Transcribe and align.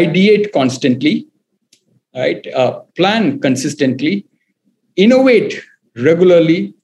ideate 0.00 0.52
constantly, 0.52 1.26
right? 2.14 2.46
Uh, 2.54 2.80
plan 2.96 3.40
consistently, 3.40 4.26
innovate 4.96 5.60
regularly, 5.96 6.74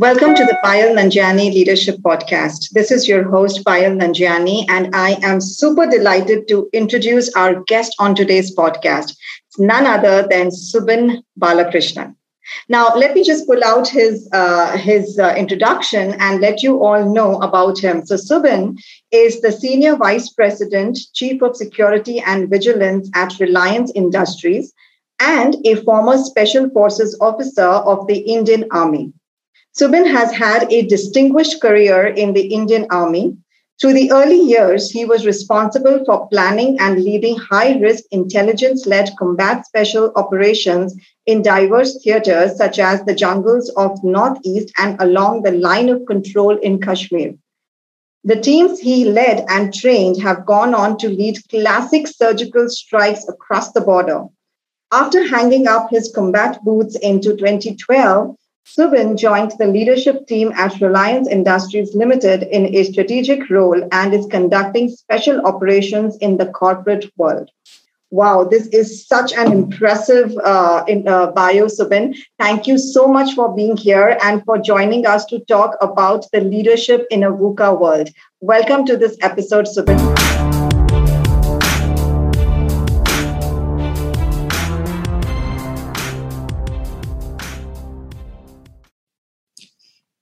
Welcome 0.00 0.34
to 0.34 0.46
the 0.46 0.58
Payal 0.64 0.94
Nanjiani 0.94 1.52
Leadership 1.52 1.96
Podcast. 1.96 2.70
This 2.70 2.90
is 2.90 3.06
your 3.06 3.22
host, 3.28 3.62
Payal 3.66 4.00
Nanjiani, 4.00 4.64
and 4.70 4.96
I 4.96 5.18
am 5.22 5.42
super 5.42 5.86
delighted 5.86 6.48
to 6.48 6.70
introduce 6.72 7.30
our 7.34 7.62
guest 7.64 7.94
on 7.98 8.14
today's 8.14 8.56
podcast. 8.56 9.14
It's 9.46 9.58
none 9.58 9.84
other 9.84 10.26
than 10.26 10.48
Subin 10.48 11.22
Balakrishnan. 11.38 12.14
Now, 12.70 12.94
let 12.96 13.14
me 13.14 13.22
just 13.22 13.46
pull 13.46 13.62
out 13.62 13.88
his, 13.88 14.26
uh, 14.32 14.78
his 14.78 15.18
uh, 15.18 15.34
introduction 15.36 16.14
and 16.18 16.40
let 16.40 16.62
you 16.62 16.82
all 16.82 17.12
know 17.12 17.38
about 17.42 17.78
him. 17.78 18.06
So, 18.06 18.14
Subin 18.14 18.78
is 19.12 19.42
the 19.42 19.52
Senior 19.52 19.96
Vice 19.96 20.30
President, 20.30 20.98
Chief 21.12 21.42
of 21.42 21.56
Security 21.56 22.20
and 22.20 22.48
Vigilance 22.48 23.10
at 23.14 23.38
Reliance 23.38 23.92
Industries, 23.94 24.72
and 25.20 25.56
a 25.66 25.74
former 25.84 26.16
Special 26.16 26.70
Forces 26.70 27.18
officer 27.20 27.68
of 27.68 28.06
the 28.06 28.20
Indian 28.20 28.64
Army. 28.70 29.12
Subin 29.78 30.06
has 30.06 30.32
had 30.32 30.72
a 30.72 30.82
distinguished 30.82 31.60
career 31.60 32.06
in 32.06 32.32
the 32.32 32.46
Indian 32.48 32.86
Army. 32.90 33.36
Through 33.80 33.94
the 33.94 34.10
early 34.10 34.40
years, 34.40 34.90
he 34.90 35.04
was 35.04 35.24
responsible 35.24 36.04
for 36.04 36.28
planning 36.28 36.78
and 36.80 37.02
leading 37.02 37.36
high 37.36 37.78
risk 37.78 38.04
intelligence 38.10 38.84
led 38.86 39.10
combat 39.16 39.64
special 39.64 40.12
operations 40.16 40.94
in 41.24 41.40
diverse 41.40 42.02
theaters 42.02 42.56
such 42.56 42.78
as 42.78 43.02
the 43.04 43.14
jungles 43.14 43.70
of 43.76 44.02
Northeast 44.02 44.72
and 44.76 45.00
along 45.00 45.42
the 45.42 45.52
line 45.52 45.88
of 45.88 46.04
control 46.04 46.58
in 46.58 46.80
Kashmir. 46.80 47.34
The 48.24 48.40
teams 48.40 48.80
he 48.80 49.06
led 49.06 49.46
and 49.48 49.72
trained 49.72 50.20
have 50.20 50.44
gone 50.44 50.74
on 50.74 50.98
to 50.98 51.08
lead 51.08 51.38
classic 51.48 52.06
surgical 52.06 52.68
strikes 52.68 53.26
across 53.28 53.72
the 53.72 53.80
border. 53.80 54.24
After 54.92 55.26
hanging 55.26 55.68
up 55.68 55.88
his 55.90 56.12
combat 56.12 56.62
boots 56.64 56.96
into 56.96 57.36
2012, 57.36 58.36
Subin 58.66 59.18
joined 59.18 59.52
the 59.58 59.66
leadership 59.66 60.26
team 60.26 60.52
at 60.54 60.80
Reliance 60.80 61.28
Industries 61.28 61.94
Limited 61.94 62.42
in 62.44 62.74
a 62.74 62.84
strategic 62.84 63.50
role 63.50 63.88
and 63.90 64.14
is 64.14 64.26
conducting 64.26 64.88
special 64.88 65.44
operations 65.44 66.16
in 66.18 66.36
the 66.36 66.46
corporate 66.46 67.10
world. 67.16 67.50
Wow, 68.12 68.44
this 68.44 68.66
is 68.68 69.06
such 69.06 69.32
an 69.32 69.52
impressive 69.52 70.36
uh, 70.38 70.84
in, 70.88 71.06
uh, 71.06 71.30
bio, 71.30 71.66
Subin. 71.66 72.16
Thank 72.38 72.66
you 72.66 72.76
so 72.76 73.06
much 73.06 73.34
for 73.34 73.54
being 73.54 73.76
here 73.76 74.18
and 74.22 74.44
for 74.44 74.58
joining 74.58 75.06
us 75.06 75.24
to 75.26 75.38
talk 75.44 75.76
about 75.80 76.26
the 76.32 76.40
leadership 76.40 77.06
in 77.10 77.22
a 77.22 77.30
VUCA 77.30 77.80
world. 77.80 78.10
Welcome 78.40 78.84
to 78.86 78.96
this 78.96 79.16
episode, 79.20 79.66
Subin. 79.66 80.59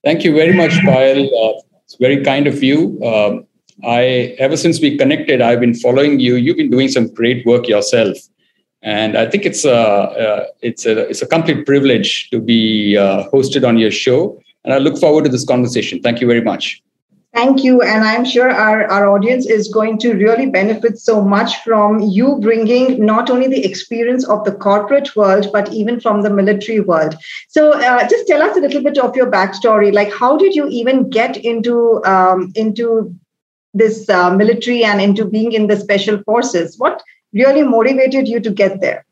Thank 0.04 0.24
you 0.24 0.34
very 0.34 0.54
much, 0.54 0.72
Payal. 0.72 1.26
Uh, 1.26 1.60
it's 1.84 1.96
very 1.96 2.22
kind 2.22 2.46
of 2.46 2.62
you. 2.62 3.02
Um, 3.04 3.46
I 3.84 4.36
ever 4.38 4.56
since 4.56 4.80
we 4.80 4.96
connected, 4.96 5.40
I've 5.40 5.60
been 5.60 5.74
following 5.74 6.20
you. 6.20 6.36
You've 6.36 6.56
been 6.56 6.70
doing 6.70 6.88
some 6.88 7.12
great 7.12 7.46
work 7.46 7.68
yourself, 7.68 8.16
and 8.82 9.16
I 9.16 9.26
think 9.26 9.44
it's 9.44 9.64
a 9.64 9.74
uh, 9.74 10.46
it's 10.62 10.86
a 10.86 11.08
it's 11.08 11.22
a 11.22 11.26
complete 11.26 11.66
privilege 11.66 12.30
to 12.30 12.40
be 12.40 12.96
uh, 12.96 13.28
hosted 13.30 13.66
on 13.66 13.78
your 13.78 13.90
show. 13.90 14.40
And 14.64 14.74
I 14.74 14.78
look 14.78 14.98
forward 14.98 15.24
to 15.24 15.30
this 15.30 15.44
conversation. 15.44 16.00
Thank 16.00 16.20
you 16.20 16.26
very 16.26 16.42
much. 16.42 16.82
Thank 17.38 17.62
you. 17.62 17.82
And 17.82 18.02
I'm 18.02 18.24
sure 18.24 18.50
our, 18.50 18.84
our 18.90 19.06
audience 19.08 19.46
is 19.46 19.68
going 19.68 19.98
to 19.98 20.14
really 20.14 20.46
benefit 20.46 20.98
so 20.98 21.22
much 21.22 21.62
from 21.62 22.00
you 22.00 22.36
bringing 22.40 23.06
not 23.06 23.30
only 23.30 23.46
the 23.46 23.64
experience 23.64 24.24
of 24.26 24.44
the 24.44 24.50
corporate 24.50 25.14
world, 25.14 25.46
but 25.52 25.72
even 25.72 26.00
from 26.00 26.22
the 26.22 26.30
military 26.30 26.80
world. 26.80 27.14
So 27.46 27.74
uh, 27.74 28.08
just 28.08 28.26
tell 28.26 28.42
us 28.42 28.56
a 28.56 28.60
little 28.60 28.82
bit 28.82 28.98
of 28.98 29.14
your 29.14 29.30
backstory. 29.30 29.92
Like, 29.92 30.12
how 30.12 30.36
did 30.36 30.56
you 30.56 30.66
even 30.66 31.10
get 31.10 31.36
into, 31.36 32.04
um, 32.04 32.50
into 32.56 33.14
this 33.72 34.08
uh, 34.08 34.34
military 34.34 34.82
and 34.82 35.00
into 35.00 35.24
being 35.24 35.52
in 35.52 35.68
the 35.68 35.76
special 35.76 36.20
forces? 36.24 36.76
What 36.76 37.04
really 37.32 37.62
motivated 37.62 38.26
you 38.26 38.40
to 38.40 38.50
get 38.50 38.80
there? 38.80 39.06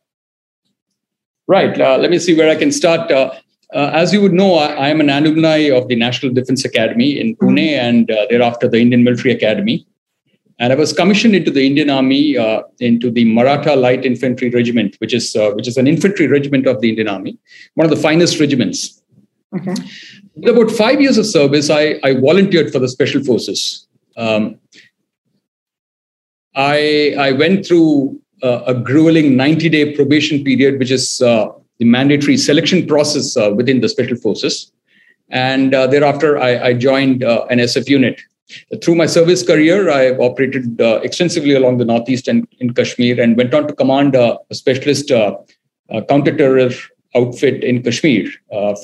Right. 1.47 1.81
Uh, 1.81 1.97
let 1.99 2.11
me 2.11 2.19
see 2.19 2.37
where 2.37 2.51
I 2.51 2.57
can 2.57 2.73
start. 2.73 3.09
Uh, 3.09 3.35
uh, 3.75 3.91
as 3.93 4.13
you 4.13 4.21
would 4.21 4.33
know, 4.33 4.55
I, 4.55 4.67
I, 4.75 4.89
am 4.89 5.01
an 5.01 5.11
alumni 5.11 5.71
of 5.71 5.89
the 5.89 5.97
National 5.97 6.33
Defense 6.33 6.65
Academy 6.65 7.19
in 7.19 7.35
Pune 7.37 7.59
mm-hmm. 7.59 7.85
and 7.85 8.11
uh, 8.11 8.27
thereafter 8.31 8.69
the 8.69 8.79
Indian 8.79 9.03
Military 9.03 9.35
Academy. 9.35 9.87
And 10.59 10.73
I 10.73 10.77
was 10.77 10.93
commissioned 10.93 11.35
into 11.35 11.51
the 11.51 11.67
Indian 11.67 11.91
Army, 11.91 12.39
uh, 12.39 12.63
into 12.79 13.11
the 13.11 13.25
Maratha 13.25 13.77
Light 13.77 14.07
Infantry 14.07 14.51
Regiment, 14.51 14.97
which 15.01 15.13
is 15.13 15.37
uh, 15.37 15.51
which 15.51 15.69
is 15.69 15.77
an 15.77 15.87
infantry 15.87 16.29
regiment 16.29 16.67
of 16.67 16.81
the 16.81 16.89
Indian 16.89 17.09
Army, 17.09 17.39
one 17.75 17.85
of 17.85 17.91
the 17.91 18.01
finest 18.01 18.41
regiments. 18.41 19.03
Okay. 19.55 19.75
With 20.35 20.57
about 20.57 20.71
five 20.71 21.01
years 21.01 21.19
of 21.19 21.27
service, 21.27 21.69
I, 21.69 22.01
I 22.03 22.15
volunteered 22.15 22.73
for 22.73 22.79
the 22.79 22.89
Special 22.89 23.23
Forces. 23.23 23.87
Um, 24.17 24.59
I 26.55 27.15
I 27.19 27.33
went 27.33 27.67
through 27.67 28.19
uh, 28.43 28.63
a 28.67 28.75
grueling 28.75 29.37
90 29.37 29.69
day 29.69 29.95
probation 29.95 30.43
period, 30.43 30.79
which 30.79 30.91
is 30.91 31.21
uh, 31.21 31.49
the 31.79 31.85
mandatory 31.85 32.37
selection 32.37 32.87
process 32.87 33.37
uh, 33.37 33.53
within 33.55 33.81
the 33.81 33.89
special 33.89 34.17
forces. 34.17 34.73
And 35.29 35.75
uh, 35.75 35.87
thereafter, 35.87 36.39
I, 36.39 36.69
I 36.69 36.73
joined 36.75 37.25
uh, 37.25 37.47
an 37.51 37.59
SF 37.59 37.89
unit. 37.89 38.21
Through 38.83 38.95
my 38.95 39.07
service 39.07 39.45
career, 39.45 39.91
I've 39.91 40.21
operated 40.21 40.81
uh, 40.81 41.01
extensively 41.03 41.55
along 41.55 41.79
the 41.79 41.85
Northeast 41.85 42.29
and 42.29 42.47
in 42.61 42.73
Kashmir 42.75 43.21
and 43.21 43.37
went 43.37 43.53
on 43.53 43.67
to 43.67 43.75
command 43.75 44.15
uh, 44.15 44.39
a 44.51 44.55
specialist 44.55 45.11
uh, 45.11 45.37
counter-terror 46.09 46.71
outfit 47.17 47.65
in 47.65 47.83
Kashmir 47.83 48.31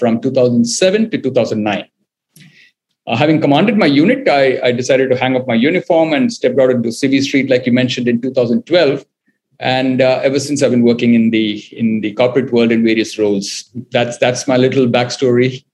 from 0.00 0.20
2007 0.20 1.10
to 1.10 1.18
2009. 1.18 1.88
having 3.06 3.40
commanded 3.40 3.76
my 3.76 3.86
unit, 3.86 4.28
I, 4.28 4.60
I, 4.62 4.72
decided 4.72 5.10
to 5.10 5.16
hang 5.16 5.36
up 5.36 5.46
my 5.46 5.54
uniform 5.54 6.12
and 6.12 6.32
stepped 6.32 6.58
out 6.58 6.70
into 6.70 6.88
Civvy 6.88 7.20
Street, 7.22 7.50
like 7.50 7.66
you 7.66 7.72
mentioned, 7.72 8.08
in 8.08 8.20
2012 8.20 9.04
and 9.62 10.00
uh, 10.00 10.20
ever 10.22 10.38
since 10.38 10.62
i've 10.62 10.70
been 10.70 10.82
working 10.82 11.14
in 11.14 11.30
the 11.30 11.64
in 11.72 12.00
the 12.00 12.12
corporate 12.14 12.52
world 12.52 12.72
in 12.72 12.84
various 12.84 13.18
roles 13.18 13.70
that's 13.90 14.18
that's 14.18 14.48
my 14.48 14.56
little 14.56 14.86
backstory. 14.86 15.64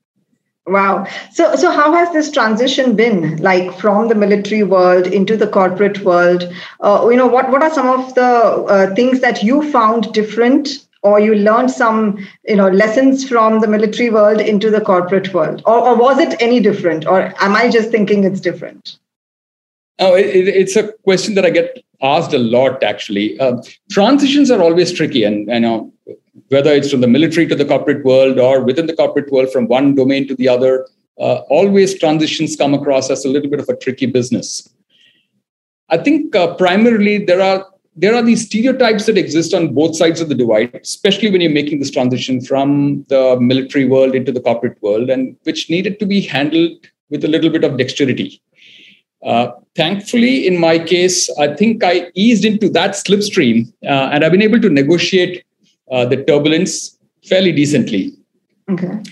Wow. 0.66 1.06
So 1.32 1.56
so 1.56 1.70
how 1.70 1.94
has 1.94 2.12
this 2.12 2.30
transition 2.30 2.94
been 2.94 3.38
like 3.38 3.78
from 3.78 4.08
the 4.08 4.14
military 4.14 4.62
world 4.62 5.06
into 5.06 5.36
the 5.36 5.46
corporate 5.46 6.04
world? 6.04 6.44
Uh, 6.80 7.08
you 7.10 7.16
know 7.16 7.26
what 7.26 7.50
what 7.50 7.62
are 7.62 7.72
some 7.72 7.88
of 7.88 8.14
the 8.14 8.22
uh, 8.22 8.94
things 8.94 9.20
that 9.20 9.42
you 9.42 9.70
found 9.72 10.12
different 10.12 10.86
or 11.02 11.20
you 11.20 11.34
learned 11.34 11.70
some 11.70 12.18
you 12.46 12.56
know 12.56 12.68
lessons 12.68 13.26
from 13.26 13.60
the 13.60 13.66
military 13.66 14.10
world 14.10 14.40
into 14.40 14.70
the 14.70 14.80
corporate 14.80 15.32
world? 15.32 15.62
Or, 15.64 15.78
or 15.88 15.96
was 15.96 16.18
it 16.18 16.40
any 16.40 16.60
different? 16.60 17.06
Or 17.06 17.32
am 17.40 17.56
i 17.56 17.70
just 17.70 17.90
thinking 17.90 18.24
it's 18.24 18.40
different? 18.40 18.98
Oh, 19.98 20.14
it, 20.14 20.26
it's 20.48 20.76
a 20.76 20.92
question 21.04 21.34
that 21.34 21.46
I 21.46 21.50
get 21.50 21.82
asked 22.02 22.32
a 22.32 22.38
lot, 22.38 22.82
actually. 22.82 23.38
Uh, 23.40 23.60
transitions 23.90 24.50
are 24.50 24.62
always 24.62 24.92
tricky, 24.92 25.24
and 25.24 25.48
you 25.48 25.60
know 25.60 25.92
whether 26.48 26.72
it's 26.72 26.90
from 26.90 27.00
the 27.00 27.08
military 27.08 27.46
to 27.46 27.54
the 27.54 27.64
corporate 27.64 28.04
world 28.04 28.38
or 28.38 28.62
within 28.62 28.86
the 28.86 28.96
corporate 28.96 29.30
world 29.30 29.50
from 29.52 29.66
one 29.68 29.94
domain 29.94 30.26
to 30.28 30.34
the 30.34 30.48
other. 30.48 30.86
Uh, 31.20 31.42
always 31.50 31.98
transitions 31.98 32.54
come 32.54 32.74
across 32.74 33.10
as 33.10 33.24
a 33.24 33.28
little 33.28 33.50
bit 33.50 33.58
of 33.58 33.68
a 33.68 33.76
tricky 33.76 34.06
business. 34.06 34.68
I 35.88 35.98
think 35.98 36.36
uh, 36.36 36.54
primarily 36.54 37.24
there 37.24 37.40
are 37.40 37.66
there 37.96 38.14
are 38.14 38.22
these 38.22 38.46
stereotypes 38.46 39.06
that 39.06 39.18
exist 39.18 39.52
on 39.52 39.74
both 39.74 39.96
sides 39.96 40.20
of 40.20 40.28
the 40.28 40.34
divide, 40.34 40.72
especially 40.76 41.32
when 41.32 41.40
you're 41.40 41.50
making 41.50 41.80
this 41.80 41.90
transition 41.90 42.40
from 42.40 43.04
the 43.08 43.36
military 43.40 43.86
world 43.86 44.14
into 44.14 44.30
the 44.30 44.40
corporate 44.40 44.80
world, 44.80 45.10
and 45.10 45.36
which 45.42 45.68
needed 45.68 45.98
to 45.98 46.06
be 46.06 46.20
handled 46.20 46.86
with 47.10 47.24
a 47.24 47.28
little 47.28 47.50
bit 47.50 47.64
of 47.64 47.76
dexterity. 47.76 48.40
Uh, 49.24 49.50
thankfully, 49.74 50.46
in 50.46 50.58
my 50.58 50.78
case, 50.78 51.28
I 51.38 51.54
think 51.54 51.82
I 51.82 52.10
eased 52.14 52.44
into 52.44 52.68
that 52.70 52.92
slipstream, 52.92 53.72
uh, 53.84 54.10
and 54.12 54.24
I've 54.24 54.32
been 54.32 54.42
able 54.42 54.60
to 54.60 54.70
negotiate 54.70 55.44
uh, 55.90 56.04
the 56.04 56.22
turbulence 56.24 56.98
fairly 57.24 57.52
decently. 57.52 58.12
Okay. 58.70 59.02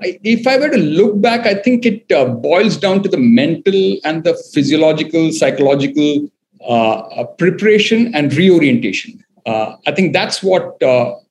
if 0.00 0.46
I 0.46 0.56
were 0.58 0.70
to 0.70 0.78
look 0.78 1.20
back, 1.20 1.46
I 1.46 1.54
think 1.54 1.84
it 1.84 2.10
uh, 2.10 2.24
boils 2.24 2.76
down 2.76 3.02
to 3.02 3.08
the 3.08 3.18
mental 3.18 3.96
and 4.04 4.24
the 4.24 4.34
physiological, 4.52 5.30
psychological 5.32 6.28
uh, 6.66 7.24
preparation 7.38 8.14
and 8.14 8.32
reorientation. 8.32 9.22
Uh, 9.44 9.76
I 9.86 9.92
think 9.92 10.12
that's 10.12 10.42
what 10.42 10.80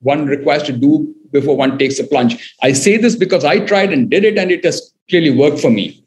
one 0.01 0.25
requires 0.27 0.63
to 0.63 0.73
do 0.73 1.13
before 1.31 1.55
one 1.55 1.77
takes 1.77 1.97
a 1.97 2.03
plunge. 2.03 2.55
I 2.61 2.73
say 2.73 2.97
this 2.97 3.15
because 3.15 3.43
I 3.45 3.65
tried 3.65 3.91
and 3.91 4.09
did 4.09 4.23
it, 4.23 4.37
and 4.37 4.51
it 4.51 4.63
has 4.65 4.93
clearly 5.09 5.31
worked 5.31 5.59
for 5.59 5.71
me. 5.71 6.00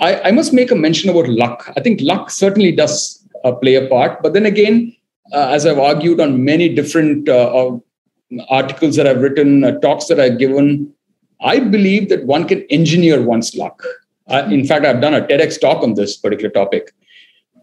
I, 0.00 0.28
I 0.28 0.30
must 0.30 0.52
make 0.52 0.70
a 0.70 0.74
mention 0.74 1.10
about 1.10 1.28
luck. 1.28 1.72
I 1.76 1.80
think 1.80 2.00
luck 2.00 2.30
certainly 2.30 2.72
does 2.72 3.24
uh, 3.44 3.52
play 3.52 3.74
a 3.74 3.86
part, 3.88 4.22
but 4.22 4.32
then 4.32 4.46
again, 4.46 4.96
uh, 5.32 5.48
as 5.50 5.66
I've 5.66 5.78
argued 5.78 6.20
on 6.20 6.44
many 6.44 6.74
different 6.74 7.28
uh, 7.28 7.78
articles 8.48 8.96
that 8.96 9.06
I've 9.06 9.20
written, 9.20 9.80
talks 9.80 10.06
that 10.06 10.18
I've 10.18 10.38
given, 10.38 10.92
I 11.40 11.60
believe 11.60 12.08
that 12.08 12.24
one 12.24 12.48
can 12.48 12.62
engineer 12.70 13.22
one's 13.22 13.54
luck. 13.54 13.82
in 14.28 14.66
fact, 14.66 14.84
I've 14.84 15.00
done 15.00 15.14
a 15.14 15.20
TEDx 15.20 15.60
talk 15.60 15.82
on 15.82 15.94
this 15.94 16.16
particular 16.16 16.50
topic. 16.50 16.92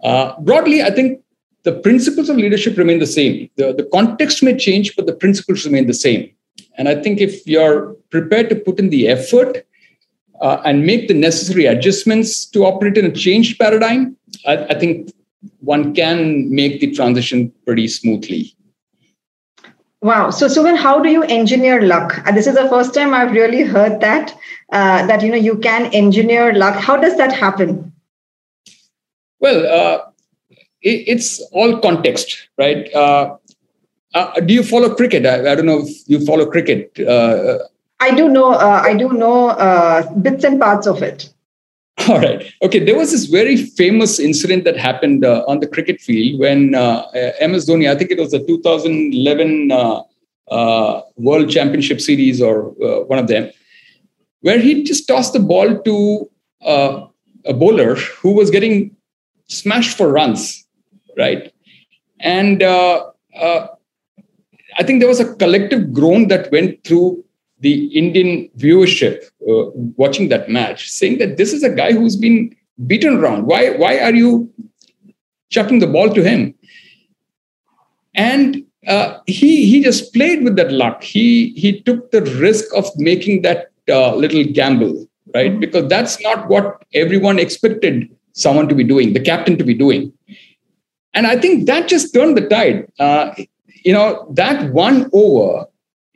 Uh, 0.03 0.39
broadly, 0.41 0.81
I 0.83 0.91
think 0.91 1.21
the 1.63 1.73
principles 1.73 2.29
of 2.29 2.37
leadership 2.37 2.77
remain 2.77 2.99
the 2.99 3.07
same. 3.07 3.49
The, 3.55 3.73
the 3.73 3.89
context 3.91 4.43
may 4.43 4.55
change, 4.55 4.95
but 4.95 5.05
the 5.05 5.13
principles 5.13 5.65
remain 5.65 5.87
the 5.87 5.93
same. 5.93 6.31
And 6.77 6.87
I 6.87 6.95
think 7.01 7.19
if 7.19 7.45
you're 7.47 7.93
prepared 8.09 8.49
to 8.49 8.55
put 8.55 8.79
in 8.79 8.89
the 8.89 9.07
effort 9.07 9.65
uh, 10.41 10.61
and 10.65 10.85
make 10.85 11.07
the 11.07 11.13
necessary 11.13 11.65
adjustments 11.65 12.45
to 12.45 12.65
operate 12.65 12.97
in 12.97 13.05
a 13.05 13.11
changed 13.11 13.59
paradigm, 13.59 14.15
I, 14.45 14.65
I 14.65 14.79
think 14.79 15.11
one 15.59 15.93
can 15.93 16.53
make 16.53 16.79
the 16.79 16.91
transition 16.91 17.51
pretty 17.65 17.87
smoothly. 17.87 18.53
Wow. 20.01 20.29
So, 20.29 20.47
Subin, 20.47 20.77
how 20.77 20.99
do 21.01 21.09
you 21.09 21.23
engineer 21.23 21.81
luck? 21.81 22.21
Uh, 22.25 22.31
this 22.31 22.45
is 22.45 22.55
the 22.55 22.69
first 22.69 22.93
time 22.93 23.13
I've 23.13 23.31
really 23.31 23.63
heard 23.63 23.99
that, 24.01 24.37
uh, 24.71 25.05
that, 25.07 25.23
you 25.23 25.31
know, 25.31 25.37
you 25.37 25.57
can 25.57 25.87
engineer 25.87 26.53
luck. 26.53 26.75
How 26.79 26.97
does 26.97 27.17
that 27.17 27.33
happen? 27.33 27.91
Well, 29.39 29.65
uh, 29.65 30.11
it, 30.81 31.03
it's 31.07 31.41
all 31.51 31.79
context, 31.79 32.47
right? 32.57 32.93
Uh, 32.93 33.37
uh, 34.13 34.39
do 34.41 34.53
you 34.53 34.63
follow 34.63 34.93
cricket? 34.93 35.25
I, 35.25 35.51
I, 35.51 35.55
don't 35.55 35.65
know 35.65 35.81
if 35.85 35.89
you 36.07 36.25
follow 36.25 36.45
cricket. 36.45 36.97
Uh, 37.99 38.03
uh, 38.03 38.07
I 38.07 38.15
do 38.15 38.29
know. 38.29 38.53
Uh, 38.53 38.81
I 38.83 38.93
do 38.95 39.13
know 39.13 40.19
bits 40.21 40.43
and 40.43 40.59
parts 40.59 40.87
of 40.87 41.01
it. 41.01 41.33
All 42.07 42.19
right. 42.19 42.53
Okay. 42.61 42.79
There 42.79 42.95
was 42.95 43.11
this 43.11 43.25
very 43.25 43.57
famous 43.57 44.19
incident 44.19 44.63
that 44.65 44.77
happened 44.77 45.25
on 45.25 45.59
the 45.59 45.67
cricket 45.67 45.99
field 45.99 46.39
when 46.39 46.71
MS 46.71 47.67
Dhoni, 47.67 47.89
I 47.89 47.95
think 47.95 48.11
it 48.11 48.19
was 48.19 48.31
the 48.31 48.39
2011 48.45 49.69
World 51.17 51.49
Championship 51.49 51.99
Series 52.01 52.41
or 52.41 52.71
one 53.05 53.19
of 53.19 53.27
them, 53.27 53.51
where 54.41 54.59
he 54.59 54.83
just 54.83 55.07
tossed 55.07 55.33
the 55.33 55.39
ball 55.39 55.81
to 55.81 56.29
a 56.61 57.53
bowler 57.53 57.95
who 57.95 58.33
was 58.33 58.51
getting 58.51 58.95
smashed 59.47 59.97
for 59.97 60.11
runs, 60.11 60.67
right? 61.17 61.51
And 62.19 62.61
uh, 62.61 63.05
uh, 63.39 63.67
I 64.77 64.83
think 64.83 64.99
there 64.99 65.09
was 65.09 65.19
a 65.19 65.33
collective 65.35 65.93
groan 65.93 66.27
that 66.27 66.51
went 66.51 66.83
through 66.83 67.23
the 67.59 67.85
Indian 67.97 68.49
viewership 68.57 69.23
uh, 69.49 69.71
watching 69.95 70.29
that 70.29 70.49
match, 70.49 70.89
saying 70.89 71.17
that 71.19 71.37
this 71.37 71.53
is 71.53 71.63
a 71.63 71.69
guy 71.69 71.91
who's 71.93 72.15
been 72.15 72.55
beaten 72.85 73.17
around. 73.17 73.45
Why, 73.45 73.71
why 73.71 73.99
are 73.99 74.13
you 74.13 74.51
chucking 75.49 75.79
the 75.79 75.87
ball 75.87 76.09
to 76.13 76.23
him? 76.23 76.53
And 78.13 78.63
uh, 78.87 79.19
he 79.27 79.65
he 79.65 79.83
just 79.83 80.13
played 80.13 80.43
with 80.43 80.55
that 80.55 80.71
luck. 80.71 81.03
He 81.03 81.49
he 81.51 81.81
took 81.81 82.11
the 82.11 82.21
risk 82.39 82.65
of 82.75 82.85
making 82.97 83.41
that 83.41 83.71
uh, 83.89 84.15
little 84.15 84.43
gamble, 84.43 85.07
right? 85.33 85.51
Mm-hmm. 85.51 85.59
Because 85.59 85.87
that's 85.87 86.21
not 86.21 86.47
what 86.47 86.83
everyone 86.93 87.37
expected 87.37 88.09
someone 88.33 88.67
to 88.69 88.75
be 88.75 88.83
doing, 88.83 89.13
the 89.13 89.19
captain 89.19 89.57
to 89.57 89.63
be 89.63 89.73
doing. 89.73 90.13
And 91.13 91.25
I 91.27 91.37
think 91.37 91.65
that 91.65 91.87
just 91.87 92.13
turned 92.13 92.37
the 92.37 92.47
tide. 92.47 92.87
Uh, 92.99 93.33
you 93.83 93.93
know, 93.93 94.27
that 94.35 94.71
one 94.71 95.09
over, 95.13 95.65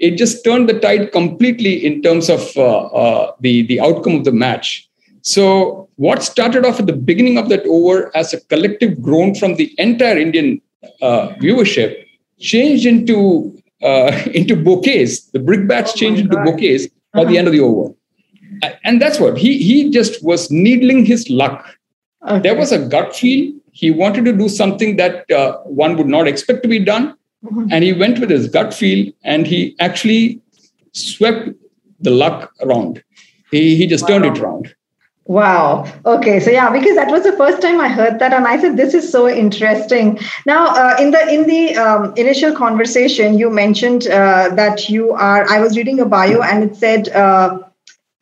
it 0.01 0.17
just 0.17 0.43
turned 0.43 0.67
the 0.67 0.79
tide 0.79 1.11
completely 1.11 1.85
in 1.85 2.01
terms 2.01 2.29
of 2.29 2.41
uh, 2.57 2.85
uh, 2.87 3.31
the, 3.39 3.61
the 3.63 3.79
outcome 3.79 4.15
of 4.15 4.23
the 4.25 4.31
match. 4.31 4.87
So, 5.21 5.87
what 5.97 6.23
started 6.23 6.65
off 6.65 6.79
at 6.79 6.87
the 6.87 6.93
beginning 6.93 7.37
of 7.37 7.49
that 7.49 7.65
over 7.67 8.15
as 8.15 8.33
a 8.33 8.41
collective 8.41 9.01
groan 9.01 9.35
from 9.35 9.55
the 9.55 9.73
entire 9.77 10.17
Indian 10.17 10.59
uh, 11.01 11.29
viewership 11.41 12.05
changed 12.39 12.85
into 12.85 13.55
uh, 13.83 14.11
into 14.33 14.55
bouquets. 14.55 15.21
The 15.31 15.39
brickbats 15.39 15.91
oh 15.93 15.97
changed 15.97 16.21
into 16.21 16.37
bouquets 16.43 16.87
by 17.13 17.21
uh-huh. 17.21 17.31
the 17.31 17.37
end 17.37 17.47
of 17.47 17.53
the 17.53 17.61
over. 17.61 17.93
And 18.83 19.01
that's 19.01 19.19
what 19.19 19.37
he 19.37 19.59
he 19.59 19.89
just 19.89 20.23
was 20.23 20.49
needling 20.51 21.05
his 21.05 21.29
luck 21.29 21.77
Okay. 22.27 22.39
There 22.39 22.55
was 22.55 22.71
a 22.71 22.79
gut 22.79 23.15
feel. 23.15 23.53
He 23.71 23.89
wanted 23.89 24.25
to 24.25 24.33
do 24.33 24.49
something 24.49 24.97
that 24.97 25.29
uh, 25.31 25.57
one 25.59 25.97
would 25.97 26.07
not 26.07 26.27
expect 26.27 26.61
to 26.63 26.69
be 26.69 26.79
done. 26.79 27.15
Mm-hmm. 27.43 27.67
And 27.71 27.83
he 27.83 27.93
went 27.93 28.19
with 28.19 28.29
his 28.29 28.47
gut 28.47 28.73
feel 28.73 29.11
and 29.23 29.47
he 29.47 29.75
actually 29.79 30.41
swept 30.93 31.49
the 31.99 32.11
luck 32.11 32.51
around. 32.61 33.03
He, 33.51 33.75
he 33.75 33.87
just 33.87 34.03
wow. 34.03 34.07
turned 34.09 34.25
it 34.25 34.41
around. 34.41 34.75
Wow. 35.25 35.85
Okay. 36.05 36.39
So 36.39 36.49
yeah, 36.51 36.71
because 36.71 36.95
that 36.95 37.09
was 37.09 37.23
the 37.23 37.31
first 37.33 37.61
time 37.61 37.79
I 37.79 37.87
heard 37.87 38.19
that, 38.19 38.33
and 38.33 38.47
I 38.47 38.59
said 38.59 38.75
this 38.75 38.93
is 38.93 39.09
so 39.09 39.29
interesting. 39.29 40.19
Now, 40.45 40.65
uh, 40.67 40.95
in 40.99 41.11
the 41.11 41.21
in 41.29 41.47
the 41.47 41.75
um, 41.77 42.13
initial 42.17 42.53
conversation, 42.53 43.37
you 43.37 43.49
mentioned 43.49 44.07
uh, 44.07 44.49
that 44.55 44.89
you 44.89 45.11
are. 45.11 45.47
I 45.49 45.59
was 45.59 45.77
reading 45.77 45.99
a 45.99 46.05
bio, 46.05 46.41
and 46.41 46.63
it 46.63 46.75
said 46.75 47.09
uh, 47.09 47.59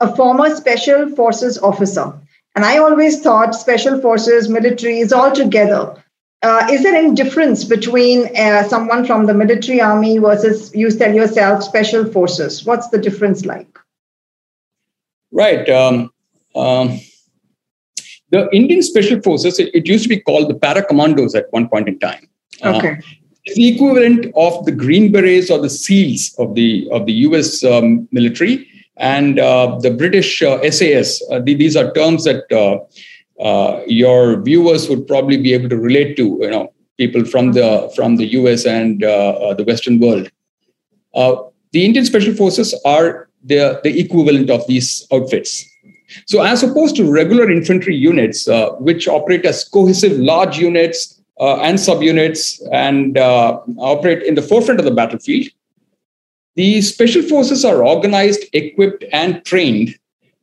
a 0.02 0.16
former 0.16 0.54
special 0.56 1.10
forces 1.16 1.58
officer. 1.60 2.14
And 2.56 2.66
I 2.66 2.78
always 2.78 3.22
thought 3.22 3.56
special 3.56 4.02
forces, 4.02 4.50
military 4.50 5.00
is 5.00 5.14
all 5.14 5.32
together. 5.32 5.96
Uh, 6.42 6.68
is 6.72 6.84
there 6.84 6.96
any 6.96 7.14
difference 7.14 7.66
between 7.66 8.36
uh, 8.38 8.64
someone 8.64 9.06
from 9.06 9.26
the 9.26 9.34
military 9.34 9.82
army 9.82 10.18
versus 10.20 10.74
you 10.74 10.90
tell 10.90 11.14
yourself 11.14 11.64
special 11.64 12.06
forces? 12.06 12.64
What's 12.64 12.88
the 12.90 12.98
difference 12.98 13.46
like? 13.46 13.78
Right. 15.32 15.68
Um, 15.70 16.12
um, 16.56 17.00
the 18.32 18.50
Indian 18.54 18.82
Special 18.82 19.22
Forces, 19.22 19.60
it, 19.60 19.74
it, 19.74 19.88
used 19.88 20.04
to 20.04 20.10
be 20.10 20.20
called 20.20 20.50
the 20.50 20.56
para 20.56 20.84
commandos 20.84 21.36
at 21.36 21.52
one 21.52 21.68
point 21.68 21.88
in 21.88 22.00
time. 22.00 22.28
Uh, 22.64 22.78
okay. 22.78 22.92
Uh, 22.92 23.02
it's 23.46 23.56
the 23.56 23.68
equivalent 23.68 24.28
of 24.36 24.66
the 24.66 24.72
Green 24.72 25.12
Berets 25.12 25.50
or 25.50 25.60
the 25.60 25.70
SEALs 25.70 26.36
of 26.38 26.56
the 26.56 26.88
of 26.92 27.06
the 27.06 27.14
U.S. 27.14 27.64
Um, 27.64 28.08
military 28.12 28.68
and 28.98 29.40
uh, 29.40 29.80
the 29.80 29.92
British 29.92 30.40
SAS. 30.40 31.22
Uh, 31.30 31.36
uh, 31.36 31.40
these 31.40 31.76
are 31.76 31.92
terms 31.94 32.26
that 32.26 32.44
your 33.88 34.42
viewers 34.42 34.90
would 34.90 35.08
probably 35.08 35.38
be 35.38 35.54
able 35.54 35.70
to 35.70 35.78
relate 35.78 36.18
to. 36.18 36.38
You 36.42 36.52
know, 36.52 36.74
people 36.98 37.26
from 37.26 37.54
the 37.54 37.92
from 37.96 38.18
the 38.18 38.28
US 38.40 38.66
and 38.66 39.02
the 39.02 39.64
Western 39.66 40.00
world. 40.00 40.30
the 41.14 41.86
Indian 41.86 42.06
Special 42.06 42.34
Forces 42.34 42.74
are 42.86 43.30
the, 43.44 43.80
the 43.84 44.00
equivalent 44.00 44.50
of 44.50 44.66
these 44.68 45.08
outfits. 45.12 45.66
So, 46.26 46.42
as 46.42 46.64
opposed 46.64 46.96
to 46.98 47.10
regular 47.10 47.50
infantry 47.52 47.96
units, 47.96 48.48
uh, 48.48 48.72
which 48.74 49.08
operate 49.08 49.46
as 49.46 49.64
cohesive 49.64 50.18
large 50.18 50.58
units 50.58 51.22
uh, 51.40 51.58
and 51.62 51.78
subunits 51.78 52.62
and 52.72 53.18
uh, 53.18 53.60
operate 53.78 54.24
in 54.24 54.36
the 54.36 54.42
forefront 54.42 54.80
of 54.80 54.86
the 54.86 54.92
battlefield, 54.92 55.48
the 56.56 56.82
special 56.82 57.22
forces 57.22 57.64
are 57.64 57.86
organized, 57.86 58.44
equipped, 58.54 59.06
and 59.12 59.46
trained 59.46 59.96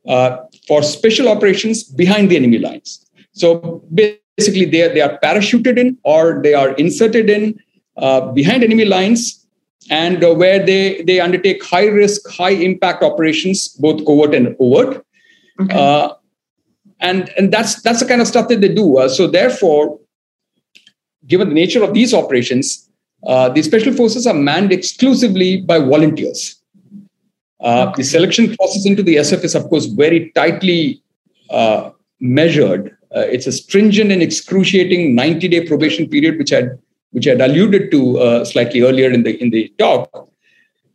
uh, 0.09 0.39
for 0.67 0.83
special 0.83 1.29
operations 1.29 1.85
behind 1.85 2.31
the 2.31 2.37
enemy 2.37 2.59
lines. 2.59 3.05
So 3.33 3.83
basically, 3.93 4.65
they 4.67 4.83
are, 4.83 4.93
they 4.95 5.01
are 5.01 5.19
parachuted 5.23 5.79
in 5.79 5.99
or 6.05 6.41
they 6.43 6.55
are 6.55 6.71
inserted 6.75 7.31
in 7.31 7.59
uh, 7.97 8.33
behind 8.33 8.65
enemy 8.65 8.85
lines 8.85 9.47
and 9.91 10.25
uh, 10.25 10.35
where 10.35 10.65
they, 10.65 11.03
they 11.03 11.21
undertake 11.21 11.65
high 11.65 11.87
risk, 11.87 12.29
high 12.29 12.51
impact 12.51 13.03
operations, 13.03 13.69
both 13.69 14.05
covert 14.05 14.35
and 14.35 14.57
overt. 14.59 15.05
Okay. 15.61 15.75
Uh, 15.75 16.15
and 17.01 17.31
and 17.37 17.53
that's 17.53 17.83
that's 17.83 18.01
the 18.01 18.07
kind 18.07 18.21
of 18.21 18.27
stuff 18.27 18.49
that 18.49 18.61
they 18.61 18.73
do. 18.73 18.99
Uh, 18.99 19.09
so 19.09 19.27
therefore, 19.27 20.01
given 21.27 21.49
the 21.49 21.55
nature 21.55 21.83
of 21.83 21.93
these 21.93 22.15
operations, 22.15 22.89
uh, 23.27 23.49
the 23.49 23.63
special 23.63 23.93
forces 23.93 24.27
are 24.27 24.35
manned 24.35 24.73
exclusively 24.73 25.61
by 25.61 25.79
volunteers. 25.79 26.56
Uh, 27.61 27.93
the 27.97 28.05
selection 28.05 28.55
process 28.57 28.85
into 28.85 29.03
the 29.03 29.17
SF 29.17 29.45
is, 29.45 29.55
of 29.55 29.69
course, 29.69 29.87
very 29.87 30.31
tightly 30.35 31.03
uh, 31.51 31.91
measured. 32.21 32.97
Uh, 33.15 33.21
it's 33.21 33.47
a 33.47 33.53
stringent 33.53 34.13
and 34.13 34.23
excruciating 34.23 35.17
90-day 35.17 35.67
probation 35.67 36.09
period, 36.09 36.39
which 36.39 36.53
I 36.53 36.69
which 37.13 37.27
I 37.27 37.31
had 37.31 37.41
alluded 37.41 37.91
to 37.93 38.19
uh, 38.19 38.45
slightly 38.45 38.83
earlier 38.83 39.11
in 39.11 39.23
the 39.23 39.41
in 39.43 39.51
the 39.51 39.73
talk, 39.79 40.29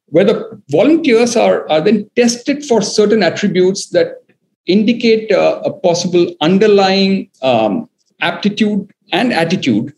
where 0.08 0.26
the 0.26 0.62
volunteers 0.70 1.36
are 1.36 1.68
are 1.70 1.82
then 1.82 2.10
tested 2.16 2.64
for 2.64 2.82
certain 2.82 3.24
attributes 3.24 3.90
that 3.90 4.22
indicate 4.68 5.32
uh, 5.32 5.62
a 5.66 5.72
possible 5.72 6.36
underlying 6.42 7.30
um, 7.42 7.90
aptitude 8.20 8.92
and 9.12 9.34
attitude 9.34 9.94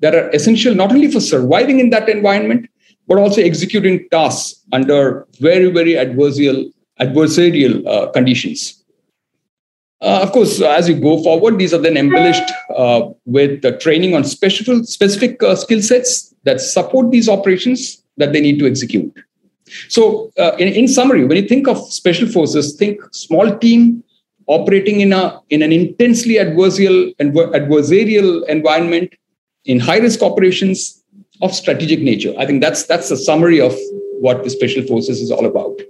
that 0.00 0.14
are 0.14 0.28
essential 0.30 0.74
not 0.74 0.92
only 0.92 1.10
for 1.10 1.20
surviving 1.20 1.80
in 1.80 1.90
that 1.90 2.08
environment 2.08 2.68
but 3.06 3.18
also 3.18 3.40
executing 3.40 4.08
tasks 4.10 4.62
under 4.72 5.26
very 5.40 5.70
very 5.70 5.92
adversarial 5.92 6.72
adversarial 7.00 7.86
uh, 7.86 8.10
conditions. 8.12 8.84
Uh, 10.00 10.20
of 10.22 10.32
course 10.32 10.60
as 10.60 10.88
you 10.88 10.94
go 10.94 11.22
forward 11.22 11.58
these 11.58 11.72
are 11.72 11.78
then 11.78 11.96
embellished 11.96 12.50
uh, 12.76 13.02
with 13.24 13.62
training 13.80 14.14
on 14.14 14.24
special 14.24 14.84
specific 14.84 15.42
uh, 15.42 15.56
skill 15.56 15.80
sets 15.80 16.34
that 16.44 16.60
support 16.60 17.10
these 17.10 17.28
operations 17.28 18.02
that 18.16 18.32
they 18.32 18.40
need 18.40 18.58
to 18.58 18.66
execute. 18.66 19.12
So, 19.88 20.30
uh, 20.38 20.52
in, 20.58 20.68
in 20.68 20.88
summary, 20.88 21.24
when 21.24 21.36
you 21.36 21.48
think 21.48 21.66
of 21.68 21.78
special 21.92 22.28
forces, 22.28 22.76
think 22.76 23.00
small 23.12 23.56
team 23.58 24.04
operating 24.46 25.00
in 25.00 25.12
a 25.12 25.40
in 25.50 25.62
an 25.62 25.72
intensely 25.72 26.34
adversarial 26.34 27.14
adversarial 27.16 28.46
environment 28.46 29.14
in 29.64 29.80
high 29.80 29.98
risk 29.98 30.22
operations 30.22 31.02
of 31.42 31.54
strategic 31.54 32.00
nature. 32.00 32.34
I 32.38 32.46
think 32.46 32.60
that's 32.60 32.84
that's 32.84 33.10
a 33.10 33.16
summary 33.16 33.60
of 33.60 33.74
what 34.20 34.44
the 34.44 34.50
special 34.50 34.82
forces 34.82 35.20
is 35.20 35.30
all 35.30 35.46
about. 35.46 35.80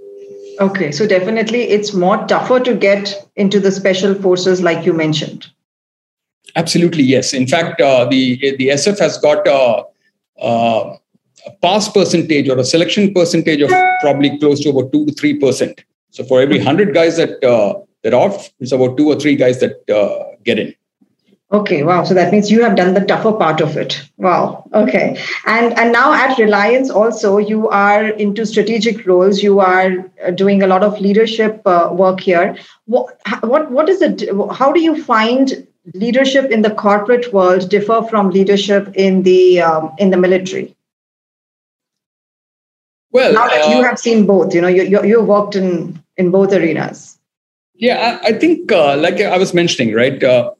Okay, 0.60 0.92
so 0.92 1.06
definitely 1.06 1.62
it's 1.62 1.92
more 1.92 2.24
tougher 2.26 2.60
to 2.60 2.74
get 2.74 3.28
into 3.36 3.58
the 3.58 3.72
special 3.72 4.14
forces, 4.14 4.62
like 4.62 4.86
you 4.86 4.92
mentioned. 4.92 5.46
Absolutely, 6.56 7.02
yes. 7.02 7.32
In 7.32 7.46
fact, 7.46 7.80
uh, 7.80 8.04
the 8.04 8.56
the 8.58 8.68
SF 8.68 8.98
has 9.00 9.18
got 9.18 9.46
a, 9.46 9.84
a 10.40 10.96
a 11.46 11.50
pass 11.62 11.88
percentage 11.88 12.48
or 12.48 12.58
a 12.58 12.64
selection 12.64 13.12
percentage 13.12 13.60
of 13.60 13.70
probably 14.00 14.38
close 14.38 14.60
to 14.60 14.70
about 14.70 14.92
two 14.92 15.04
to 15.06 15.12
three 15.12 15.38
percent. 15.38 15.84
So 16.10 16.24
for 16.24 16.40
every 16.40 16.58
hundred 16.58 16.94
guys 16.94 17.16
that 17.16 17.42
uh, 17.44 17.80
that 18.02 18.14
off, 18.14 18.50
it's 18.60 18.72
about 18.72 18.96
two 18.96 19.08
or 19.08 19.18
three 19.18 19.36
guys 19.36 19.60
that 19.60 19.90
uh, 19.90 20.36
get 20.44 20.58
in. 20.58 20.74
Okay, 21.54 21.84
wow. 21.84 22.02
So 22.02 22.14
that 22.14 22.32
means 22.32 22.50
you 22.50 22.64
have 22.64 22.74
done 22.74 22.94
the 22.94 23.04
tougher 23.04 23.32
part 23.32 23.60
of 23.60 23.76
it. 23.76 24.02
Wow. 24.16 24.68
Okay. 24.74 25.16
And 25.46 25.78
and 25.78 25.92
now 25.92 26.12
at 26.12 26.36
Reliance 26.36 26.90
also 26.90 27.38
you 27.38 27.68
are 27.68 28.08
into 28.24 28.44
strategic 28.44 29.06
roles. 29.06 29.40
You 29.40 29.60
are 29.60 29.92
uh, 30.26 30.32
doing 30.32 30.64
a 30.64 30.66
lot 30.66 30.82
of 30.82 31.00
leadership 31.00 31.62
uh, 31.64 31.90
work 31.92 32.18
here. 32.18 32.56
What 32.86 33.16
what 33.42 33.70
what 33.70 33.88
is 33.88 34.02
it? 34.02 34.24
How 34.52 34.72
do 34.72 34.80
you 34.80 35.00
find 35.04 35.64
leadership 35.94 36.50
in 36.50 36.62
the 36.62 36.74
corporate 36.74 37.32
world 37.32 37.70
differ 37.70 38.02
from 38.10 38.30
leadership 38.30 38.90
in 38.96 39.22
the 39.22 39.60
um, 39.60 39.92
in 39.98 40.10
the 40.10 40.16
military? 40.16 40.74
Well, 43.12 43.32
now 43.32 43.46
that 43.46 43.66
uh, 43.66 43.76
you 43.76 43.84
have 43.84 44.00
seen 44.00 44.26
both, 44.26 44.52
you 44.52 44.60
know, 44.60 44.66
you, 44.66 44.82
you, 44.82 45.04
you 45.04 45.22
worked 45.22 45.54
in, 45.54 46.02
in 46.16 46.32
both 46.32 46.52
arenas. 46.52 47.16
Yeah, 47.76 48.18
I, 48.24 48.30
I 48.30 48.32
think, 48.32 48.72
uh, 48.72 48.96
like 48.96 49.20
I 49.20 49.38
was 49.38 49.54
mentioning, 49.54 49.94
right, 49.94 50.20
uh, 50.20 50.50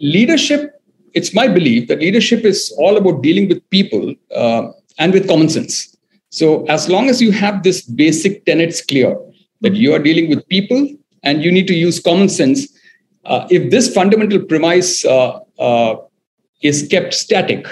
leadership, 0.00 0.80
it's 1.14 1.34
my 1.34 1.48
belief 1.48 1.88
that 1.88 2.00
leadership 2.00 2.44
is 2.44 2.74
all 2.78 2.96
about 2.96 3.22
dealing 3.22 3.48
with 3.48 3.68
people 3.70 4.14
uh, 4.34 4.68
and 4.98 5.12
with 5.12 5.28
common 5.28 5.48
sense. 5.48 5.96
So, 6.30 6.64
as 6.66 6.88
long 6.88 7.08
as 7.08 7.22
you 7.22 7.32
have 7.32 7.62
this 7.62 7.82
basic 7.82 8.44
tenets 8.44 8.84
clear 8.84 9.16
that 9.62 9.74
you 9.74 9.94
are 9.94 9.98
dealing 9.98 10.28
with 10.28 10.46
people 10.48 10.88
and 11.22 11.42
you 11.42 11.50
need 11.50 11.66
to 11.68 11.74
use 11.74 12.00
common 12.00 12.28
sense, 12.28 12.68
uh, 13.24 13.46
if 13.50 13.70
this 13.70 13.92
fundamental 13.92 14.42
premise 14.44 15.04
uh, 15.04 15.96
is 16.62 16.86
kept 16.90 17.14
static, 17.14 17.66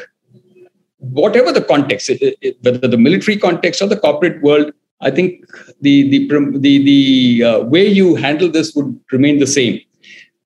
whatever 0.98 1.52
the 1.52 1.62
context, 1.62 2.10
whether 2.62 2.88
the 2.88 2.96
military 2.96 3.36
context 3.36 3.82
or 3.82 3.86
the 3.86 3.96
corporate 3.96 4.42
world, 4.42 4.72
I 5.00 5.10
think 5.10 5.44
the 5.80 6.08
the 6.08 6.28
the 6.58 6.84
the 6.84 7.44
uh, 7.44 7.60
way 7.64 7.86
you 7.86 8.14
handle 8.14 8.50
this 8.50 8.74
would 8.74 8.98
remain 9.12 9.38
the 9.38 9.46
same. 9.46 9.80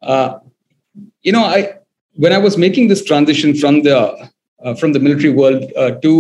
Uh, 0.02 0.38
you 1.28 1.32
know, 1.32 1.44
I 1.44 1.74
when 2.24 2.32
I 2.32 2.38
was 2.38 2.56
making 2.56 2.88
this 2.88 3.04
transition 3.04 3.54
from 3.62 3.82
the 3.82 3.98
uh, 4.64 4.74
from 4.80 4.92
the 4.94 5.00
military 5.06 5.32
world 5.40 5.64
uh, 5.76 5.90
to 6.04 6.12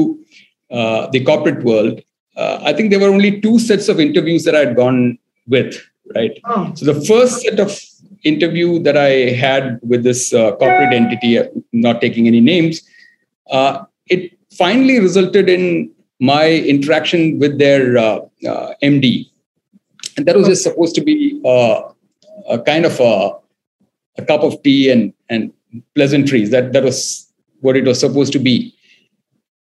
uh, 0.70 1.06
the 1.14 1.24
corporate 1.24 1.64
world, 1.64 2.02
uh, 2.36 2.58
I 2.62 2.74
think 2.74 2.90
there 2.90 3.00
were 3.00 3.14
only 3.18 3.40
two 3.40 3.58
sets 3.58 3.88
of 3.88 3.98
interviews 3.98 4.44
that 4.44 4.54
I 4.54 4.60
had 4.66 4.76
gone 4.76 5.18
with. 5.46 5.80
Right. 6.14 6.38
Oh. 6.44 6.72
So 6.74 6.84
the 6.92 7.00
first 7.06 7.40
set 7.42 7.58
of 7.58 7.70
interview 8.24 8.78
that 8.82 8.96
I 8.96 9.10
had 9.44 9.80
with 9.82 10.04
this 10.04 10.30
corporate 10.30 10.92
entity, 10.92 11.38
not 11.72 12.00
taking 12.02 12.26
any 12.26 12.40
names, 12.40 12.82
it 14.14 14.38
finally 14.50 14.98
resulted 15.00 15.48
in 15.48 15.90
my 16.20 16.50
interaction 16.74 17.38
with 17.38 17.58
their 17.58 17.96
uh, 17.96 18.20
uh, 18.46 18.74
MD. 18.82 19.30
And 20.16 20.26
that 20.26 20.36
was 20.36 20.48
just 20.48 20.64
supposed 20.64 20.94
to 20.96 21.00
be 21.00 21.40
uh, 21.44 21.92
a 22.48 22.58
kind 22.58 22.84
of 22.84 22.98
a, 23.00 23.38
a, 24.18 24.24
cup 24.24 24.42
of 24.42 24.62
tea 24.62 24.90
and, 24.90 25.12
and 25.28 25.52
pleasantries. 25.94 26.50
That, 26.50 26.72
that 26.72 26.84
was 26.84 27.30
what 27.60 27.76
it 27.76 27.84
was 27.84 28.00
supposed 28.00 28.32
to 28.34 28.38
be. 28.38 28.74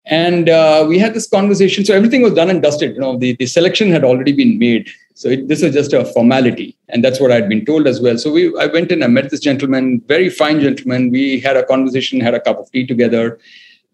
And 0.06 0.48
uh, 0.48 0.84
we 0.88 0.98
had 0.98 1.14
this 1.14 1.28
conversation. 1.28 1.84
So 1.84 1.94
everything 1.94 2.22
was 2.22 2.34
done 2.34 2.50
and 2.50 2.60
dusted. 2.60 2.94
You 2.94 3.00
know, 3.00 3.18
the, 3.18 3.36
the 3.36 3.46
selection 3.46 3.90
had 3.90 4.04
already 4.04 4.32
been 4.32 4.58
made. 4.58 4.88
So 5.14 5.28
it, 5.28 5.48
this 5.48 5.62
was 5.62 5.74
just 5.74 5.92
a 5.92 6.04
formality. 6.04 6.76
And 6.88 7.04
that's 7.04 7.20
what 7.20 7.30
I'd 7.30 7.48
been 7.48 7.64
told 7.64 7.86
as 7.86 8.00
well. 8.00 8.18
So 8.18 8.32
we, 8.32 8.56
I 8.58 8.66
went 8.66 8.90
in, 8.90 9.02
I 9.02 9.06
met 9.06 9.30
this 9.30 9.40
gentleman, 9.40 10.02
very 10.06 10.28
fine 10.28 10.60
gentleman. 10.60 11.10
We 11.10 11.38
had 11.38 11.56
a 11.56 11.64
conversation, 11.64 12.20
had 12.20 12.34
a 12.34 12.40
cup 12.40 12.58
of 12.58 12.70
tea 12.72 12.86
together 12.86 13.38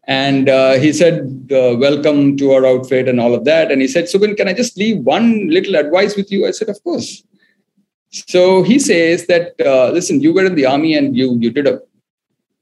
and 0.09 0.49
uh, 0.49 0.73
he 0.73 0.91
said, 0.95 1.53
uh, 1.53 1.77
Welcome 1.77 2.39
to 2.39 2.53
our 2.53 2.67
outfit 2.67 3.09
and 3.09 3.21
all 3.21 3.35
of 3.35 3.45
that. 3.45 3.71
And 3.71 3.83
he 3.83 3.87
said, 3.87 4.05
Subin, 4.05 4.39
can 4.39 4.49
I 4.49 4.55
just 4.55 4.79
leave 4.79 5.01
one 5.01 5.49
little 5.49 5.77
advice 5.77 6.17
with 6.17 6.33
you? 6.33 6.47
I 6.47 6.51
said, 6.51 6.71
Of 6.71 6.83
course. 6.83 7.23
So 8.11 8.63
he 8.63 8.79
says 8.79 9.27
that, 9.27 9.55
uh, 9.65 9.91
listen, 9.91 10.21
you 10.21 10.33
were 10.33 10.47
in 10.47 10.55
the 10.55 10.67
army 10.67 10.95
and 10.95 11.17
you, 11.17 11.37
you 11.39 11.51
did 11.51 11.67
a 11.67 11.81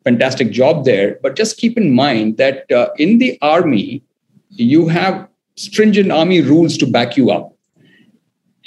fantastic 0.05 0.51
job 0.51 0.85
there. 0.85 1.19
But 1.23 1.37
just 1.37 1.57
keep 1.57 1.77
in 1.77 1.95
mind 1.95 2.37
that 2.39 2.71
uh, 2.71 2.89
in 2.99 3.19
the 3.19 3.39
army, 3.43 4.03
you 4.51 4.89
have 4.89 5.29
stringent 5.57 6.11
army 6.11 6.41
rules 6.41 6.77
to 6.79 6.87
back 6.87 7.17
you 7.17 7.31
up. 7.31 7.55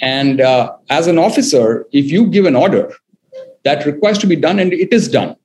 And 0.00 0.40
uh, 0.40 0.72
as 0.88 1.06
an 1.06 1.18
officer, 1.18 1.86
if 1.92 2.10
you 2.10 2.26
give 2.26 2.46
an 2.46 2.56
order 2.56 2.94
that 3.64 3.84
requires 3.84 4.18
to 4.18 4.26
be 4.26 4.36
done, 4.36 4.58
and 4.58 4.72
it 4.72 4.92
is 4.92 5.08
done, 5.08 5.36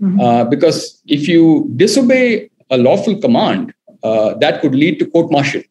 Mm-hmm. 0.00 0.20
Uh, 0.20 0.44
because 0.44 1.00
if 1.06 1.28
you 1.28 1.70
disobey 1.76 2.50
a 2.70 2.76
lawful 2.76 3.20
command, 3.20 3.72
uh, 4.02 4.34
that 4.34 4.60
could 4.60 4.74
lead 4.74 4.98
to 4.98 5.06
court 5.06 5.30
martial, 5.30 5.62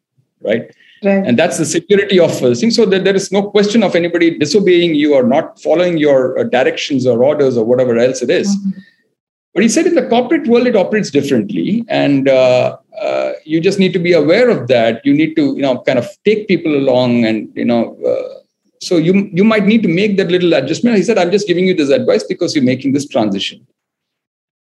right? 0.41 0.71
Right. 1.03 1.25
And 1.25 1.37
that's 1.37 1.57
the 1.57 1.65
security 1.65 2.19
of 2.19 2.39
the 2.39 2.55
thing. 2.55 2.71
So 2.71 2.85
that 2.85 3.03
there 3.03 3.15
is 3.15 3.31
no 3.31 3.49
question 3.49 3.83
of 3.83 3.95
anybody 3.95 4.37
disobeying 4.37 4.95
you 4.95 5.15
or 5.15 5.23
not 5.23 5.61
following 5.61 5.97
your 5.97 6.39
uh, 6.39 6.43
directions 6.43 7.05
or 7.05 7.23
orders 7.23 7.57
or 7.57 7.65
whatever 7.65 7.97
else 7.97 8.21
it 8.21 8.29
is. 8.29 8.55
Mm-hmm. 8.55 8.79
But 9.53 9.63
he 9.63 9.69
said 9.69 9.85
in 9.85 9.95
the 9.95 10.07
corporate 10.07 10.47
world, 10.47 10.65
it 10.65 10.75
operates 10.75 11.11
differently. 11.11 11.85
And 11.87 12.27
uh, 12.27 12.77
uh, 12.99 13.33
you 13.45 13.59
just 13.59 13.79
need 13.79 13.93
to 13.93 13.99
be 13.99 14.13
aware 14.13 14.49
of 14.49 14.67
that. 14.67 15.05
You 15.05 15.13
need 15.13 15.35
to, 15.35 15.55
you 15.55 15.61
know, 15.61 15.79
kind 15.81 15.99
of 15.99 16.07
take 16.25 16.47
people 16.47 16.75
along 16.75 17.25
and, 17.25 17.51
you 17.55 17.65
know, 17.65 17.95
uh, 18.03 18.39
so 18.81 18.97
you, 18.97 19.29
you 19.31 19.43
might 19.43 19.65
need 19.65 19.83
to 19.83 19.89
make 19.89 20.17
that 20.17 20.29
little 20.29 20.53
adjustment. 20.53 20.97
He 20.97 21.03
said, 21.03 21.17
I'm 21.17 21.31
just 21.31 21.47
giving 21.47 21.65
you 21.65 21.73
this 21.73 21.89
advice 21.89 22.23
because 22.23 22.55
you're 22.55 22.63
making 22.63 22.93
this 22.93 23.07
transition. 23.07 23.65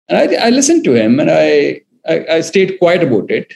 And 0.09 0.17
I, 0.17 0.47
I 0.47 0.49
listened 0.49 0.83
to 0.83 0.93
him 0.93 1.19
and 1.19 1.31
I, 1.31 1.81
I, 2.07 2.25
I 2.29 2.41
stayed 2.41 2.77
quiet 2.79 3.03
about 3.03 3.31
it. 3.31 3.53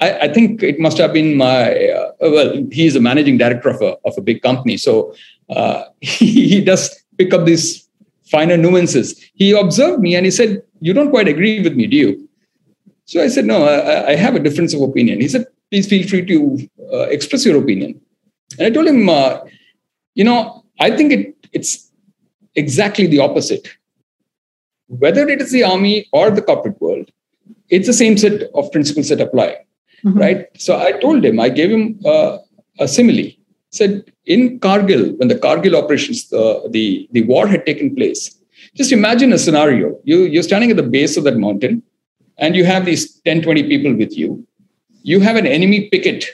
I, 0.00 0.18
I, 0.20 0.32
think 0.32 0.62
it 0.62 0.80
must 0.80 0.98
have 0.98 1.12
been 1.12 1.36
my 1.36 1.74
uh, 1.88 2.12
well. 2.20 2.66
He's 2.70 2.96
a 2.96 3.00
managing 3.00 3.38
director 3.38 3.68
of 3.68 3.80
a 3.82 3.96
of 4.04 4.16
a 4.16 4.20
big 4.20 4.42
company, 4.42 4.76
so 4.76 5.14
uh, 5.50 5.84
he, 6.00 6.48
he 6.48 6.64
does 6.64 7.02
pick 7.18 7.34
up 7.34 7.44
these 7.44 7.88
finer 8.24 8.56
nuances. 8.56 9.20
He 9.34 9.52
observed 9.52 10.00
me 10.00 10.14
and 10.14 10.24
he 10.24 10.30
said, 10.30 10.62
"You 10.80 10.92
don't 10.92 11.10
quite 11.10 11.28
agree 11.28 11.60
with 11.60 11.74
me, 11.74 11.86
do 11.86 11.96
you?" 11.96 12.28
So 13.04 13.22
I 13.22 13.28
said, 13.28 13.44
"No, 13.44 13.64
I, 13.64 14.10
I 14.10 14.16
have 14.16 14.34
a 14.34 14.40
difference 14.40 14.74
of 14.74 14.82
opinion." 14.82 15.20
He 15.20 15.28
said, 15.28 15.46
"Please 15.70 15.88
feel 15.88 16.06
free 16.08 16.24
to 16.26 16.68
uh, 16.92 17.06
express 17.16 17.44
your 17.44 17.58
opinion." 17.58 18.00
And 18.58 18.66
I 18.66 18.70
told 18.70 18.86
him, 18.86 19.08
uh, 19.08 19.40
"You 20.14 20.24
know, 20.24 20.64
I 20.78 20.96
think 20.96 21.12
it 21.12 21.36
it's 21.52 21.90
exactly 22.54 23.06
the 23.06 23.20
opposite. 23.20 23.68
Whether 24.86 25.28
it 25.28 25.40
is 25.40 25.52
the 25.52 25.64
army 25.64 26.08
or 26.12 26.30
the 26.30 26.42
corporate 26.42 26.80
world." 26.80 27.10
it's 27.70 27.86
the 27.86 27.92
same 27.92 28.18
set 28.18 28.42
of 28.54 28.70
principles 28.72 29.08
that 29.08 29.20
apply, 29.20 29.56
mm-hmm. 30.04 30.18
right? 30.18 30.46
So 30.56 30.78
I 30.78 30.92
told 30.92 31.24
him, 31.24 31.40
I 31.40 31.48
gave 31.48 31.70
him 31.70 32.00
uh, 32.04 32.38
a 32.78 32.88
simile. 32.88 33.30
said 33.70 34.10
in 34.26 34.58
Kargil, 34.60 35.16
when 35.18 35.28
the 35.28 35.34
Kargil 35.34 35.74
operations, 35.80 36.32
uh, 36.32 36.60
the, 36.70 37.08
the 37.12 37.22
war 37.22 37.46
had 37.46 37.64
taken 37.66 37.94
place, 37.94 38.36
just 38.76 38.92
imagine 38.92 39.32
a 39.32 39.38
scenario. 39.38 39.98
You, 40.04 40.24
you're 40.24 40.42
standing 40.42 40.70
at 40.70 40.76
the 40.76 40.82
base 40.82 41.16
of 41.16 41.24
that 41.24 41.36
mountain 41.36 41.82
and 42.38 42.56
you 42.56 42.64
have 42.64 42.84
these 42.84 43.20
10, 43.20 43.42
20 43.42 43.64
people 43.64 43.94
with 43.94 44.16
you. 44.16 44.46
You 45.02 45.20
have 45.20 45.36
an 45.36 45.46
enemy 45.46 45.88
picket 45.90 46.24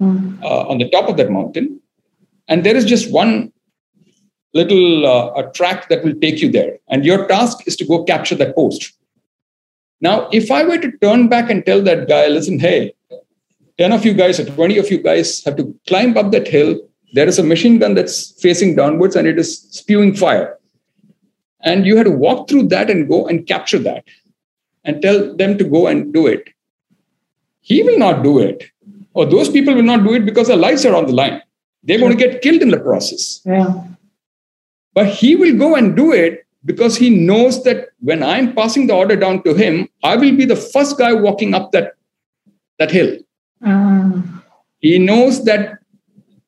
mm. 0.00 0.42
uh, 0.42 0.68
on 0.68 0.78
the 0.78 0.88
top 0.90 1.08
of 1.08 1.16
that 1.18 1.30
mountain, 1.30 1.80
and 2.48 2.64
there 2.64 2.76
is 2.76 2.84
just 2.84 3.12
one 3.12 3.52
little 4.54 5.06
uh, 5.06 5.32
a 5.34 5.52
track 5.52 5.88
that 5.88 6.02
will 6.02 6.14
take 6.14 6.40
you 6.40 6.50
there. 6.50 6.78
And 6.88 7.04
your 7.04 7.28
task 7.28 7.58
is 7.66 7.76
to 7.76 7.84
go 7.84 8.04
capture 8.04 8.34
that 8.36 8.54
post. 8.54 8.92
Now, 10.00 10.28
if 10.32 10.50
I 10.50 10.64
were 10.64 10.78
to 10.78 10.92
turn 10.98 11.28
back 11.28 11.50
and 11.50 11.64
tell 11.66 11.82
that 11.82 12.08
guy, 12.08 12.28
listen, 12.28 12.58
hey, 12.58 12.94
10 13.78 13.92
of 13.92 14.04
you 14.04 14.12
guys 14.12 14.40
or 14.40 14.44
20 14.44 14.78
of 14.78 14.90
you 14.90 14.98
guys 14.98 15.42
have 15.44 15.56
to 15.56 15.74
climb 15.86 16.16
up 16.16 16.32
that 16.32 16.48
hill. 16.48 16.78
There 17.12 17.28
is 17.28 17.38
a 17.38 17.42
machine 17.42 17.78
gun 17.78 17.94
that's 17.94 18.32
facing 18.40 18.76
downwards 18.76 19.16
and 19.16 19.26
it 19.26 19.38
is 19.38 19.60
spewing 19.70 20.14
fire. 20.14 20.58
And 21.62 21.86
you 21.86 21.96
had 21.96 22.06
to 22.06 22.12
walk 22.12 22.48
through 22.48 22.68
that 22.68 22.90
and 22.90 23.08
go 23.08 23.26
and 23.26 23.46
capture 23.46 23.78
that 23.78 24.04
and 24.84 25.00
tell 25.00 25.34
them 25.36 25.58
to 25.58 25.64
go 25.64 25.86
and 25.86 26.12
do 26.12 26.26
it. 26.26 26.48
He 27.60 27.82
will 27.82 27.98
not 27.98 28.22
do 28.22 28.38
it. 28.38 28.64
Or 29.14 29.26
those 29.26 29.48
people 29.48 29.74
will 29.74 29.82
not 29.82 30.04
do 30.04 30.14
it 30.14 30.24
because 30.24 30.48
their 30.48 30.56
lives 30.56 30.84
are 30.84 30.94
on 30.94 31.06
the 31.06 31.12
line. 31.12 31.42
They're 31.82 31.98
going 31.98 32.16
to 32.16 32.24
get 32.24 32.42
killed 32.42 32.62
in 32.62 32.70
the 32.70 32.80
process. 32.80 33.40
Yeah. 33.44 33.82
But 34.94 35.08
he 35.08 35.36
will 35.36 35.56
go 35.56 35.74
and 35.76 35.96
do 35.96 36.12
it 36.12 36.46
because 36.64 36.96
he 36.96 37.10
knows 37.10 37.62
that 37.64 37.88
when 38.00 38.22
I'm 38.22 38.54
passing 38.54 38.86
the 38.86 38.94
order 38.94 39.16
down 39.16 39.42
to 39.44 39.54
him, 39.54 39.88
I 40.02 40.16
will 40.16 40.36
be 40.36 40.44
the 40.44 40.56
first 40.56 40.98
guy 40.98 41.12
walking 41.12 41.54
up 41.54 41.72
that, 41.72 41.94
that 42.78 42.90
hill. 42.90 43.18
Uh. 43.64 44.22
He 44.80 44.98
knows 44.98 45.44
that 45.44 45.78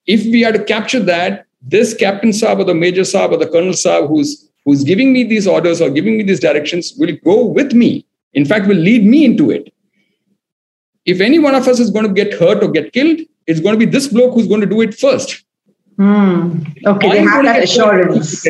if 0.06 0.24
we 0.24 0.44
are 0.44 0.52
to 0.52 0.64
capture 0.64 1.00
that, 1.00 1.46
this 1.62 1.94
Captain 1.94 2.30
Saab 2.30 2.60
or 2.60 2.64
the 2.64 2.74
Major 2.74 3.02
Saab 3.02 3.32
or 3.32 3.36
the 3.36 3.48
Colonel 3.48 3.72
Saab 3.72 4.08
who's 4.08 4.48
who's 4.64 4.84
giving 4.84 5.12
me 5.12 5.24
these 5.24 5.46
orders 5.46 5.80
or 5.80 5.90
giving 5.90 6.16
me 6.16 6.22
these 6.22 6.40
directions 6.40 6.94
will 6.96 7.16
go 7.24 7.44
with 7.44 7.72
me. 7.72 8.06
In 8.34 8.44
fact, 8.44 8.66
will 8.66 8.76
lead 8.76 9.04
me 9.04 9.24
into 9.24 9.50
it. 9.50 9.72
If 11.04 11.20
any 11.20 11.38
one 11.38 11.54
of 11.54 11.66
us 11.66 11.80
is 11.80 11.90
going 11.90 12.06
to 12.06 12.12
get 12.12 12.34
hurt 12.34 12.62
or 12.62 12.70
get 12.70 12.92
killed, 12.92 13.20
it's 13.46 13.60
going 13.60 13.78
to 13.78 13.84
be 13.84 13.90
this 13.90 14.08
bloke 14.08 14.34
who's 14.34 14.46
going 14.46 14.60
to 14.60 14.66
do 14.66 14.80
it 14.80 14.94
first. 14.94 15.44
Mm. 15.98 16.86
Okay, 16.86 17.10
they 17.10 17.22
have 17.22 17.44
that 17.44 17.62
assurance. 17.62 18.46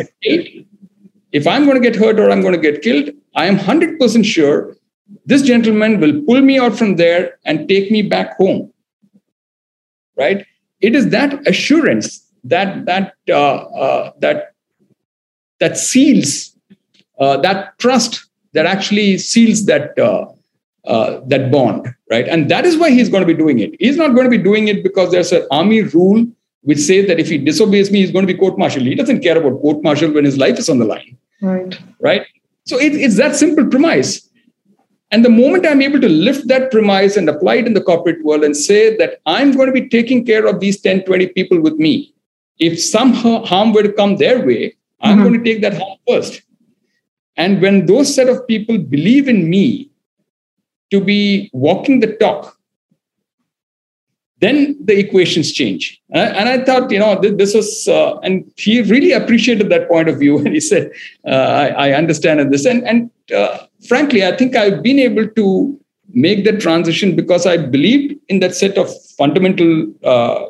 if 1.33 1.47
I'm 1.47 1.65
going 1.65 1.81
to 1.81 1.91
get 1.91 1.99
hurt 1.99 2.21
or 2.21 2.31
I'm 2.31 2.43
going 2.43 2.55
to 2.55 2.61
get 2.61 2.83
killed, 2.83 3.11
I 3.35 3.47
am 3.47 3.57
100% 3.57 4.25
sure 4.25 4.77
this 5.27 5.43
gentleman 5.43 6.01
will 6.01 6.23
pull 6.23 6.41
me 6.41 6.59
out 6.59 6.77
from 6.77 6.97
there 6.97 7.39
and 7.45 7.69
take 7.69 7.91
me 7.91 8.03
back 8.03 8.37
home. 8.37 8.73
Right? 10.17 10.47
It 10.81 10.95
is 10.95 11.11
that 11.11 11.47
assurance 11.47 12.27
that 12.45 12.87
that 12.87 13.15
uh, 13.29 13.57
uh, 13.57 14.13
that 14.19 14.55
that 15.59 15.77
seals 15.77 16.57
uh, 17.19 17.37
that 17.39 17.79
trust 17.79 18.27
that 18.53 18.67
actually 18.67 19.19
seals 19.19 19.67
that 19.67 19.99
uh, 19.99 20.27
uh, 20.85 21.21
that 21.27 21.51
bond, 21.51 21.95
right? 22.11 22.27
And 22.27 22.51
that 22.51 22.65
is 22.65 22.77
why 22.77 22.91
he's 22.91 23.09
going 23.09 23.21
to 23.21 23.27
be 23.27 23.35
doing 23.35 23.59
it. 23.59 23.75
He's 23.79 23.97
not 23.97 24.15
going 24.15 24.25
to 24.25 24.31
be 24.31 24.43
doing 24.43 24.69
it 24.69 24.83
because 24.83 25.11
there's 25.11 25.33
an 25.33 25.47
army 25.51 25.83
rule 25.83 26.27
which 26.63 26.79
says 26.79 27.07
that 27.07 27.19
if 27.19 27.29
he 27.29 27.39
disobeys 27.39 27.91
me, 27.91 28.01
he's 28.01 28.11
going 28.11 28.27
to 28.27 28.33
be 28.33 28.39
court-martialed. 28.39 28.87
He 28.87 28.95
doesn't 28.95 29.21
care 29.21 29.39
about 29.39 29.61
court-martial 29.61 30.13
when 30.13 30.25
his 30.25 30.37
life 30.37 30.59
is 30.59 30.69
on 30.69 30.79
the 30.79 30.85
line. 30.85 31.17
Right. 31.41 31.79
Right. 32.01 32.27
So 32.67 32.79
it, 32.79 32.95
it's 32.95 33.17
that 33.17 33.37
simple 33.37 33.67
premise. 33.67 34.29
And 35.11 35.25
the 35.25 35.31
moment 35.31 35.67
I'm 35.67 35.83
able 35.83 36.01
to 36.01 36.09
lift 36.09 36.47
that 36.49 36.71
premise 36.71 37.17
and 37.17 37.29
apply 37.29 37.57
it 37.57 37.67
in 37.67 37.75
the 37.75 37.83
corporate 37.83 38.25
world 38.25 38.45
and 38.45 38.57
say 38.57 38.97
that 38.97 39.21
I'm 39.27 39.53
going 39.53 39.67
to 39.67 39.73
be 39.73 39.89
taking 39.89 40.25
care 40.25 40.47
of 40.47 40.61
these 40.61 40.81
10, 40.81 41.05
20 41.05 41.27
people 41.29 41.61
with 41.61 41.75
me, 41.75 42.15
if 42.59 42.81
some 42.81 43.13
harm 43.13 43.73
were 43.73 43.83
to 43.83 43.93
come 43.93 44.17
their 44.17 44.45
way, 44.45 44.77
I'm 45.01 45.17
mm-hmm. 45.17 45.29
going 45.29 45.43
to 45.43 45.45
take 45.45 45.63
that 45.63 45.79
harm 45.79 45.99
first. 46.07 46.43
And 47.37 47.61
when 47.61 47.87
those 47.87 48.15
set 48.15 48.29
of 48.29 48.47
people 48.47 48.79
believe 48.79 49.27
in 49.27 49.49
me 49.49 49.91
to 50.91 51.01
be 51.01 51.51
walking 51.53 52.01
the 52.01 52.15
talk, 52.17 52.57
then 54.41 54.77
the 54.83 54.99
equations 54.99 55.53
change. 55.53 56.01
And 56.11 56.49
I 56.49 56.65
thought, 56.65 56.91
you 56.91 56.99
know, 56.99 57.21
this 57.21 57.55
was, 57.55 57.87
uh, 57.89 58.19
and 58.21 58.51
he 58.57 58.81
really 58.83 59.13
appreciated 59.13 59.69
that 59.69 59.89
point 59.89 60.09
of 60.09 60.19
view. 60.19 60.39
And 60.45 60.55
he 60.55 60.61
said, 60.61 60.93
uh, 61.27 61.31
I, 61.31 61.69
I, 61.69 61.93
understand 61.93 62.53
this. 62.53 62.65
And, 62.65 62.87
and 62.89 63.11
uh, 63.33 63.67
frankly, 63.89 64.25
I 64.25 64.37
think 64.37 64.57
I've 64.57 64.83
been 64.83 64.99
able 64.99 65.29
to 65.29 65.81
make 66.13 66.45
that 66.45 66.61
transition 66.61 67.15
because 67.15 67.47
I 67.47 67.57
believed 67.57 68.15
in 68.29 68.41
that 68.41 68.55
set 68.55 68.77
of 68.77 68.91
fundamental 69.17 69.93
uh, 70.05 70.47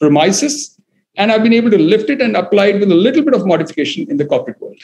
premises. 0.00 0.78
And 1.16 1.32
I've 1.32 1.42
been 1.42 1.54
able 1.54 1.70
to 1.70 1.78
lift 1.78 2.10
it 2.10 2.20
and 2.20 2.36
apply 2.36 2.66
it 2.66 2.80
with 2.80 2.90
a 2.90 2.94
little 2.94 3.24
bit 3.24 3.34
of 3.34 3.46
modification 3.46 4.06
in 4.10 4.18
the 4.18 4.26
corporate 4.26 4.60
world. 4.60 4.80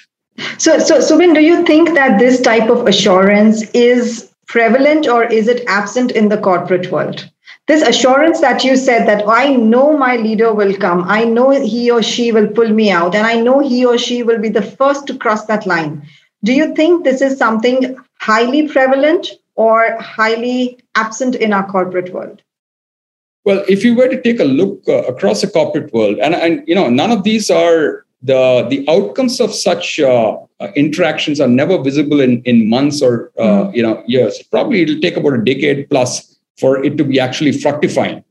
So, 0.56 0.78
so 0.78 0.98
Subin, 0.98 1.34
do 1.34 1.42
you 1.42 1.62
think 1.64 1.94
that 1.94 2.18
this 2.18 2.40
type 2.40 2.70
of 2.70 2.86
assurance 2.86 3.70
is 3.72 4.32
prevalent 4.46 5.06
or 5.06 5.24
is 5.24 5.46
it 5.46 5.62
absent 5.68 6.10
in 6.12 6.30
the 6.30 6.38
corporate 6.38 6.90
world? 6.90 7.30
this 7.68 7.82
assurance 7.82 8.40
that 8.40 8.64
you 8.64 8.76
said 8.76 9.06
that 9.06 9.24
I 9.28 9.54
know 9.54 9.96
my 9.96 10.16
leader 10.16 10.52
will 10.52 10.74
come, 10.76 11.04
I 11.06 11.24
know 11.24 11.50
he 11.50 11.90
or 11.90 12.02
she 12.02 12.32
will 12.32 12.48
pull 12.48 12.68
me 12.68 12.90
out, 12.90 13.14
and 13.14 13.26
I 13.26 13.40
know 13.40 13.60
he 13.60 13.84
or 13.84 13.98
she 13.98 14.22
will 14.22 14.38
be 14.38 14.48
the 14.48 14.62
first 14.62 15.06
to 15.06 15.16
cross 15.16 15.46
that 15.46 15.66
line. 15.66 16.02
Do 16.44 16.52
you 16.52 16.74
think 16.74 17.04
this 17.04 17.20
is 17.20 17.38
something 17.38 17.96
highly 18.20 18.68
prevalent 18.68 19.32
or 19.54 19.96
highly 20.00 20.78
absent 20.94 21.34
in 21.36 21.52
our 21.52 21.66
corporate 21.66 22.12
world? 22.12 22.42
Well, 23.44 23.64
if 23.68 23.84
you 23.84 23.94
were 23.94 24.08
to 24.08 24.20
take 24.20 24.40
a 24.40 24.44
look 24.44 24.82
uh, 24.88 25.02
across 25.02 25.40
the 25.40 25.48
corporate 25.48 25.92
world, 25.92 26.18
and, 26.18 26.34
and 26.34 26.62
you 26.66 26.74
know, 26.74 26.88
none 26.88 27.10
of 27.10 27.24
these 27.24 27.50
are 27.50 28.04
the 28.22 28.66
the 28.70 28.88
outcomes 28.88 29.40
of 29.40 29.52
such 29.52 29.98
uh, 29.98 30.36
uh 30.60 30.68
interactions 30.76 31.40
are 31.40 31.48
never 31.48 31.76
visible 31.82 32.20
in 32.20 32.40
in 32.42 32.70
months 32.70 33.02
or 33.02 33.32
uh, 33.38 33.64
mm. 33.64 33.74
you 33.74 33.82
know 33.82 34.02
years. 34.06 34.40
Probably 34.44 34.82
it'll 34.82 35.00
take 35.00 35.16
about 35.16 35.34
a 35.34 35.44
decade 35.44 35.90
plus 35.90 36.38
for 36.58 36.84
it 36.84 36.96
to 36.98 37.04
be 37.04 37.18
actually 37.18 37.52
fructifying. 37.52 38.22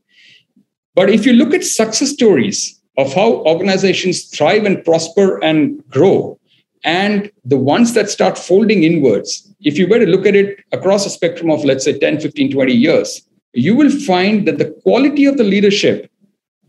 But 0.94 1.10
if 1.10 1.26
you 1.26 1.34
look 1.34 1.52
at 1.52 1.64
success 1.64 2.10
stories 2.10 2.80
of 2.96 3.12
how 3.12 3.44
organizations 3.44 4.24
thrive 4.24 4.64
and 4.64 4.82
prosper 4.84 5.42
and 5.44 5.82
grow, 5.88 6.38
and 6.84 7.30
the 7.44 7.56
ones 7.56 7.94
that 7.94 8.10
start 8.10 8.36
folding 8.36 8.82
inwards, 8.82 9.48
if 9.60 9.78
you 9.78 9.86
were 9.86 9.98
to 9.98 10.06
look 10.06 10.26
at 10.26 10.34
it 10.34 10.60
across 10.72 11.06
a 11.06 11.10
spectrum 11.10 11.50
of, 11.50 11.64
let's 11.64 11.84
say, 11.84 11.98
10, 11.98 12.20
15, 12.20 12.52
20 12.52 12.72
years, 12.72 13.22
you 13.52 13.76
will 13.76 13.90
find 13.90 14.48
that 14.48 14.58
the 14.58 14.70
quality 14.82 15.26
of 15.26 15.36
the 15.36 15.44
leadership 15.44 16.10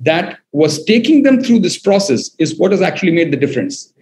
that 0.02 0.40
was 0.52 0.84
taking 0.86 1.24
them 1.24 1.42
through 1.42 1.60
this 1.60 1.80
process 1.80 2.32
is 2.38 2.58
what 2.60 2.72
has 2.72 2.82
actually 2.82 3.12
made 3.12 3.32
the 3.32 3.38
difference. 3.38 3.94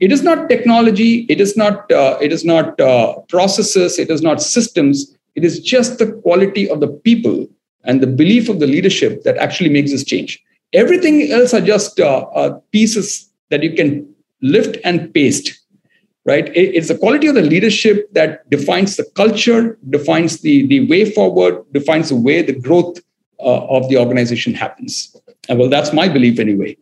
It 0.00 0.10
is 0.10 0.22
not 0.22 0.48
technology, 0.48 1.26
it 1.28 1.40
is 1.40 1.56
not, 1.56 1.90
uh, 1.92 2.18
it 2.20 2.32
is 2.32 2.44
not 2.44 2.80
uh, 2.80 3.18
processes, 3.28 3.98
it 3.98 4.10
is 4.10 4.22
not 4.22 4.40
systems, 4.40 5.16
it 5.34 5.44
is 5.44 5.60
just 5.60 5.98
the 5.98 6.12
quality 6.22 6.68
of 6.68 6.80
the 6.80 6.88
people 6.88 7.46
and 7.84 8.00
the 8.00 8.06
belief 8.06 8.48
of 8.48 8.60
the 8.60 8.66
leadership 8.66 9.22
that 9.24 9.36
actually 9.36 9.70
makes 9.70 9.90
this 9.90 10.04
change. 10.04 10.42
Everything 10.72 11.30
else 11.30 11.52
are 11.52 11.60
just 11.60 12.00
uh, 12.00 12.20
uh, 12.34 12.58
pieces 12.72 13.28
that 13.50 13.62
you 13.62 13.74
can 13.74 14.08
lift 14.42 14.76
and 14.84 15.12
paste, 15.12 15.59
right? 16.24 16.50
It's 16.54 16.88
the 16.88 16.98
quality 16.98 17.26
of 17.28 17.34
the 17.34 17.42
leadership 17.42 18.12
that 18.12 18.48
defines 18.50 18.96
the 18.96 19.04
culture, 19.14 19.78
defines 19.88 20.40
the, 20.40 20.66
the 20.66 20.86
way 20.86 21.10
forward, 21.10 21.64
defines 21.72 22.10
the 22.10 22.16
way 22.16 22.42
the 22.42 22.52
growth 22.52 22.98
uh, 23.40 23.66
of 23.66 23.88
the 23.88 23.96
organization 23.96 24.54
happens. 24.54 25.16
And 25.48 25.58
well, 25.58 25.68
that's 25.68 25.92
my 25.92 26.08
belief 26.08 26.38
anyway. 26.38 26.76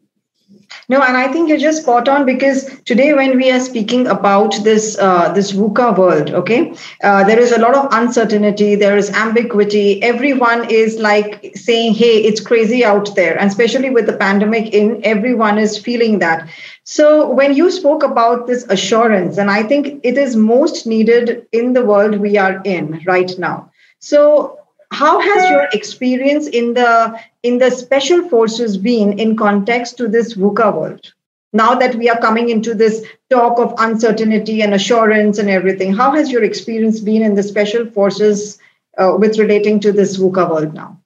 No, 0.91 1.03
and 1.03 1.19
I 1.19 1.31
think 1.31 1.51
you're 1.51 1.59
just 1.59 1.83
spot 1.83 2.09
on 2.09 2.25
because 2.25 2.65
today, 2.87 3.13
when 3.13 3.37
we 3.37 3.51
are 3.51 3.61
speaking 3.61 4.07
about 4.07 4.55
this 4.65 4.97
uh, 4.99 5.31
this 5.35 5.53
VUCA 5.53 5.97
world, 5.99 6.31
okay, 6.31 6.75
uh, 7.03 7.25
there 7.25 7.39
is 7.39 7.53
a 7.53 7.61
lot 7.61 7.75
of 7.75 7.89
uncertainty. 7.93 8.75
There 8.75 8.97
is 8.97 9.11
ambiguity. 9.11 10.03
Everyone 10.03 10.65
is 10.71 10.99
like 10.99 11.53
saying, 11.55 11.93
"Hey, 11.95 12.23
it's 12.25 12.41
crazy 12.41 12.87
out 12.87 13.15
there," 13.17 13.39
and 13.39 13.51
especially 13.51 13.91
with 13.91 14.07
the 14.07 14.15
pandemic 14.15 14.73
in, 14.73 15.01
everyone 15.05 15.59
is 15.59 15.77
feeling 15.79 16.21
that. 16.21 16.49
So, 16.85 17.29
when 17.31 17.55
you 17.55 17.71
spoke 17.71 18.03
about 18.03 18.47
this 18.47 18.65
assurance, 18.71 19.37
and 19.37 19.51
I 19.51 19.65
think 19.65 20.01
it 20.03 20.17
is 20.17 20.37
most 20.37 20.87
needed 20.87 21.47
in 21.53 21.75
the 21.75 21.85
world 21.85 22.17
we 22.17 22.39
are 22.39 22.63
in 22.65 23.03
right 23.07 23.31
now. 23.39 23.71
So, 24.01 24.58
how 24.91 25.21
has 25.21 25.49
your 25.51 25.69
experience 25.73 26.47
in 26.47 26.75
the 26.75 27.19
in 27.43 27.59
the 27.59 27.71
special 27.71 28.29
forces 28.29 28.77
been 28.77 29.19
in 29.19 29.37
context 29.37 29.97
to 29.99 30.09
this 30.09 30.35
VUCA 30.35 30.75
world? 30.75 31.13
Now 31.53 31.75
that 31.75 31.95
we 31.95 32.09
are 32.11 32.19
coming 32.21 32.51
into 32.51 32.75
this 32.75 33.05
talk 33.31 33.59
of 33.59 33.75
uncertainty 33.79 34.61
and 34.61 34.75
assurance 34.75 35.39
and 35.39 35.49
everything, 35.49 35.95
how 35.95 36.13
has 36.13 36.31
your 36.31 36.45
experience 36.45 37.01
been 37.01 37.23
in 37.23 37.35
the 37.35 37.43
special 37.43 37.87
forces 37.87 38.59
uh, 38.99 39.17
with 39.19 39.39
relating 39.39 39.81
to 39.81 39.93
this 39.93 40.19
VUCA 40.19 40.51
world 40.51 40.75
now? 40.75 40.99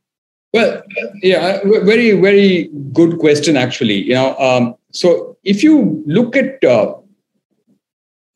Well, 0.52 0.82
yeah, 1.22 1.60
very, 1.64 2.12
very 2.20 2.70
good 2.92 3.18
question, 3.18 3.56
actually. 3.56 4.02
You 4.02 4.14
know, 4.14 4.36
um, 4.38 4.74
so 4.90 5.36
if 5.44 5.62
you 5.62 6.02
look 6.06 6.36
at 6.36 6.62
uh, 6.62 6.94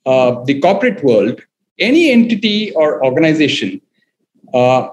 uh, 0.06 0.44
the 0.44 0.60
corporate 0.60 1.04
world, 1.04 1.42
any 1.78 2.10
entity 2.10 2.72
or 2.72 3.04
organization 3.04 3.82
uh, 4.54 4.88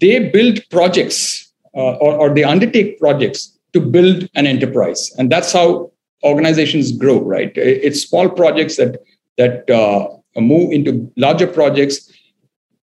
they 0.00 0.28
build 0.28 0.60
projects 0.70 1.52
uh, 1.74 1.94
or, 1.96 2.14
or 2.14 2.34
they 2.34 2.44
undertake 2.44 2.98
projects 2.98 3.56
to 3.72 3.80
build 3.80 4.28
an 4.34 4.46
enterprise. 4.46 5.12
And 5.18 5.30
that's 5.30 5.52
how 5.52 5.92
organizations 6.24 6.92
grow, 6.92 7.20
right? 7.20 7.52
It's 7.56 8.02
small 8.02 8.28
projects 8.28 8.76
that 8.76 8.98
that 9.36 9.70
uh, 9.70 10.08
move 10.40 10.72
into 10.72 11.12
larger 11.16 11.46
projects. 11.46 12.10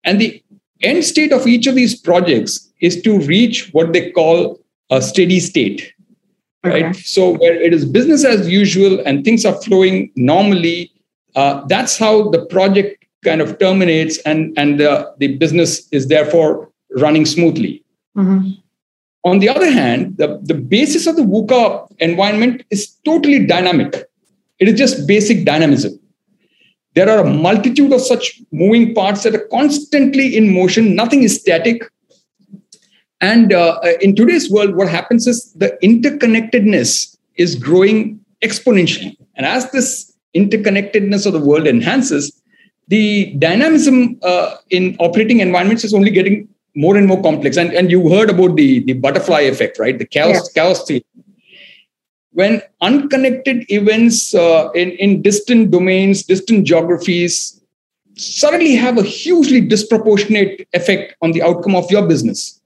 And 0.05 0.21
the 0.21 0.43
end 0.83 1.05
state 1.05 1.33
of 1.33 1.47
each 1.47 1.67
of 1.67 1.75
these 1.75 1.99
projects 1.99 2.71
is 2.81 3.03
to 3.03 3.19
reach 3.21 3.71
what 3.73 3.93
they 3.93 4.11
call 4.11 4.61
a 4.91 5.03
steady 5.03 5.41
state. 5.41 5.93
Okay. 6.65 6.85
Right. 6.85 6.97
So 6.97 7.37
where 7.37 7.55
it 7.55 7.73
is 7.73 7.85
business 7.85 8.25
as 8.25 8.49
usual 8.49 9.01
and 9.07 9.25
things 9.25 9.45
are 9.45 9.61
flowing 9.63 10.11
normally, 10.17 10.91
uh, 11.37 11.65
that's 11.67 11.99
how 11.99 12.31
the 12.31 12.45
project 12.47 13.05
kind 13.23 13.41
of 13.41 13.59
terminates 13.59 14.19
and, 14.19 14.59
and 14.59 14.81
the, 14.81 15.13
the 15.19 15.37
business 15.37 15.89
is 15.93 16.09
therefore 16.09 16.71
running 17.01 17.27
smoothly. 17.27 17.85
Mm-hmm. 18.17 18.51
On 19.25 19.39
the 19.41 19.49
other 19.49 19.71
hand, 19.71 20.17
the, 20.17 20.41
the 20.43 20.55
basis 20.55 21.07
of 21.07 21.17
the 21.17 21.23
VUCA 21.23 21.89
environment 21.99 22.65
is 22.71 22.95
totally 23.05 23.47
dynamic. 23.47 24.09
It 24.59 24.69
is 24.69 24.79
just 24.79 25.07
basic 25.07 25.45
dynamism. 25.45 25.99
There 26.95 27.09
are 27.09 27.25
a 27.25 27.31
multitude 27.31 27.93
of 27.93 28.01
such 28.01 28.41
moving 28.51 28.95
parts 28.95 29.23
that 29.23 29.35
are 29.35 29.47
constantly 29.49 30.37
in 30.37 30.53
motion. 30.55 30.95
Nothing 30.95 31.23
is 31.23 31.41
static. 31.41 31.83
And 33.21 33.53
uh, 33.53 33.81
in 34.01 34.15
today's 34.15 34.51
world, 34.51 34.77
what 34.77 34.89
happens 34.89 35.27
is 35.27 35.53
the 35.55 35.77
interconnectedness 35.83 37.17
is 37.37 37.55
growing 37.55 38.21
exponentially. 38.43 39.17
And 39.35 39.47
as 39.47 39.71
this 39.71 40.13
interconnectedness 40.35 41.27
of 41.27 41.33
the 41.33 41.41
world 41.41 41.67
enhances, 41.67 42.41
the 42.89 43.35
dynamism 43.39 44.19
uh, 44.23 44.57
in 44.71 44.97
operating 44.99 45.41
environments 45.41 45.85
is 45.85 45.93
only 45.93 46.11
getting 46.11 46.49
more 46.85 46.97
and 46.97 47.07
more 47.09 47.21
complex. 47.21 47.57
And, 47.57 47.73
and 47.75 47.91
you 47.91 48.09
heard 48.09 48.31
about 48.31 48.55
the, 48.55 48.85
the 48.85 48.93
butterfly 48.93 49.41
effect, 49.41 49.79
right? 49.79 49.99
The 49.99 50.07
chaos, 50.07 50.49
chaos 50.53 50.85
theory. 50.87 51.05
When 52.31 52.63
unconnected 52.81 53.65
events 53.69 54.33
uh, 54.33 54.71
in, 54.75 54.91
in 54.93 55.23
distant 55.23 55.73
domains, 55.73 56.23
distant 56.23 56.67
geographies, 56.67 57.61
suddenly 58.17 58.77
have 58.77 58.97
a 58.97 59.03
hugely 59.03 59.61
disproportionate 59.61 60.69
effect 60.73 61.17
on 61.21 61.33
the 61.33 61.43
outcome 61.43 61.75
of 61.75 61.91
your 61.91 62.07
business. 62.07 62.61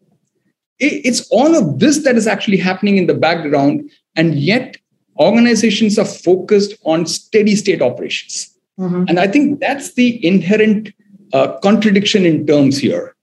It, 0.79 1.07
it's 1.07 1.27
all 1.31 1.57
of 1.57 1.79
this 1.79 2.05
that 2.05 2.16
is 2.16 2.27
actually 2.27 2.59
happening 2.59 2.98
in 2.98 3.07
the 3.07 3.14
background, 3.14 3.90
and 4.14 4.35
yet 4.35 4.77
organizations 5.18 5.98
are 5.98 6.05
focused 6.05 6.75
on 6.85 7.07
steady 7.07 7.57
state 7.57 7.81
operations. 7.81 8.51
Mm-hmm. 8.79 9.05
And 9.09 9.18
I 9.18 9.27
think 9.27 9.61
that's 9.61 9.94
the 9.94 10.09
inherent 10.27 10.92
uh, 11.33 11.59
contradiction 11.61 12.27
in 12.27 12.46
terms 12.46 12.77
here. 12.79 13.14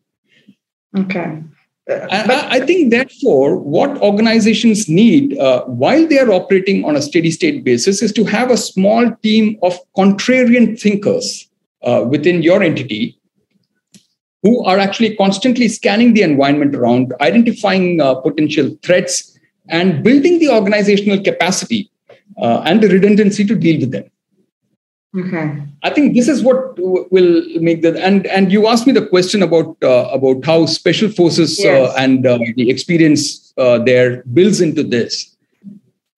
Okay. 0.97 1.43
Uh, 1.89 2.07
I, 2.11 2.57
I, 2.57 2.59
think, 2.65 2.91
therefore, 2.91 3.57
what 3.57 3.97
organizations 4.01 4.87
need 4.87 5.37
uh, 5.39 5.63
while 5.65 6.05
they 6.07 6.19
are 6.19 6.31
operating 6.31 6.85
on 6.85 6.95
a 6.95 7.01
steady 7.01 7.31
state 7.31 7.63
basis 7.63 8.03
is 8.03 8.13
to 8.13 8.25
have 8.25 8.51
a 8.51 8.57
small 8.57 9.11
team 9.23 9.57
of 9.63 9.77
contrarian 9.97 10.79
thinkers 10.79 11.49
uh, 11.83 12.05
within 12.07 12.43
your 12.43 12.61
entity 12.61 13.19
who 14.43 14.63
are 14.65 14.77
actually 14.77 15.15
constantly 15.15 15.67
scanning 15.67 16.13
the 16.13 16.21
environment 16.21 16.75
around, 16.75 17.13
identifying 17.21 17.99
uh, 17.99 18.15
potential 18.15 18.77
threats, 18.83 19.37
and 19.69 20.03
building 20.03 20.39
the 20.39 20.49
organizational 20.49 21.21
capacity 21.23 21.91
uh, 22.41 22.61
and 22.65 22.81
the 22.81 22.87
redundancy 22.87 23.45
to 23.45 23.55
deal 23.55 23.79
with 23.79 23.91
them. 23.91 24.09
Okay. 25.17 25.63
I 25.81 25.89
think 25.89 26.13
this 26.13 26.27
is 26.27 26.43
what 26.43 26.77
will 26.77 27.43
make 27.59 27.81
that 27.81 27.95
and 27.95 28.27
and 28.27 28.51
you 28.51 28.67
asked 28.67 28.85
me 28.85 28.93
the 28.93 29.05
question 29.07 29.41
about 29.41 29.75
uh, 29.81 30.07
about 30.13 30.45
how 30.45 30.67
special 30.67 31.09
forces 31.09 31.59
uh, 31.59 31.63
yes. 31.63 31.89
uh, 31.89 31.95
and 31.97 32.27
uh, 32.27 32.37
the 32.55 32.69
experience 32.69 33.51
uh, 33.57 33.79
there 33.79 34.23
builds 34.33 34.61
into 34.61 34.83
this. 34.83 35.35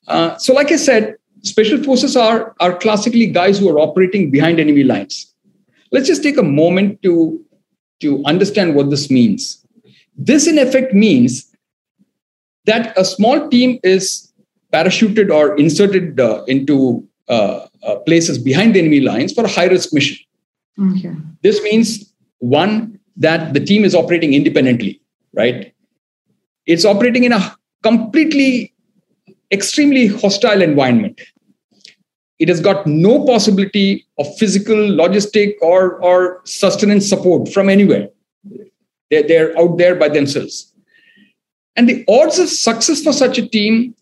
Uh, 0.08 0.36
so, 0.38 0.54
like 0.54 0.74
I 0.74 0.76
said, 0.76 1.16
special 1.42 1.82
forces 1.82 2.18
are 2.18 2.54
are 2.60 2.78
classically 2.78 3.28
guys 3.28 3.60
who 3.60 3.70
are 3.70 3.80
operating 3.80 4.30
behind 4.30 4.60
enemy 4.60 4.84
lines. 4.84 5.34
Let's 5.94 6.08
just 6.08 6.22
take 6.22 6.38
a 6.38 6.44
moment 6.44 7.02
to 7.04 7.42
to 8.02 8.22
understand 8.26 8.76
what 8.76 8.90
this 8.90 9.10
means. 9.10 9.66
This, 10.18 10.48
in 10.48 10.60
effect, 10.60 10.94
means 10.94 11.56
that 12.66 12.98
a 12.98 13.06
small 13.06 13.48
team 13.48 13.80
is 13.84 14.34
parachuted 14.74 15.32
or 15.32 15.56
inserted 15.56 16.20
into 16.48 17.08
uh, 17.30 17.68
uh, 17.84 17.96
places 17.98 18.38
behind 18.38 18.76
the 18.76 18.80
enemy 18.80 19.00
lines 19.00 19.34
for 19.34 19.44
a 19.44 19.50
high 19.50 19.66
risk 19.66 19.94
mission. 19.94 20.18
Okay. 20.80 21.14
This 21.42 21.62
means 21.64 22.14
one 22.40 23.00
that 23.18 23.54
the 23.54 23.60
team 23.60 23.84
is 23.86 23.94
operating 23.94 24.34
independently, 24.34 25.02
right? 25.34 25.74
It's 26.66 26.86
operating 26.86 27.24
in 27.24 27.34
a 27.34 27.56
completely, 27.84 28.74
extremely 29.52 30.08
hostile 30.08 30.62
environment. 30.62 31.22
It 32.40 32.50
has 32.50 32.60
got 32.60 32.88
no 32.88 33.26
possibility 33.26 34.08
of 34.18 34.36
physical, 34.38 34.76
logistic, 34.76 35.54
or, 35.62 36.02
or 36.02 36.42
sustenance 36.46 37.08
support 37.08 37.50
from 37.50 37.70
anywhere. 37.70 38.10
They're, 39.12 39.28
they're 39.28 39.60
out 39.60 39.78
there 39.78 39.96
by 39.96 40.10
themselves. 40.10 40.74
And 41.76 41.88
the 41.88 42.04
odds 42.08 42.40
of 42.40 42.50
success 42.50 43.04
for 43.04 43.14
such 43.14 43.38
a 43.38 43.48
team, 43.48 43.96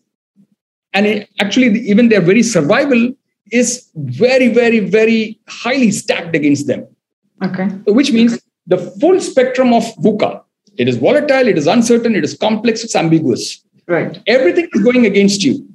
and 0.92 1.06
it, 1.06 1.28
actually 1.38 1.80
even 1.80 2.08
their 2.08 2.20
very 2.20 2.42
survival, 2.42 3.12
is 3.50 3.88
very, 3.94 4.48
very, 4.48 4.80
very 4.80 5.38
highly 5.48 5.90
stacked 5.90 6.34
against 6.34 6.66
them. 6.66 6.86
Okay. 7.42 7.66
Which 7.86 8.12
means 8.12 8.38
the 8.66 8.78
full 9.00 9.20
spectrum 9.20 9.72
of 9.72 9.82
VUCA. 9.96 10.42
It 10.76 10.88
is 10.88 10.96
volatile, 10.96 11.48
it 11.48 11.58
is 11.58 11.66
uncertain, 11.66 12.14
it 12.14 12.24
is 12.24 12.36
complex, 12.36 12.84
it's 12.84 12.94
ambiguous. 12.94 13.62
Right. 13.86 14.20
Everything 14.26 14.68
is 14.72 14.82
going 14.82 15.04
against 15.04 15.42
you. 15.42 15.66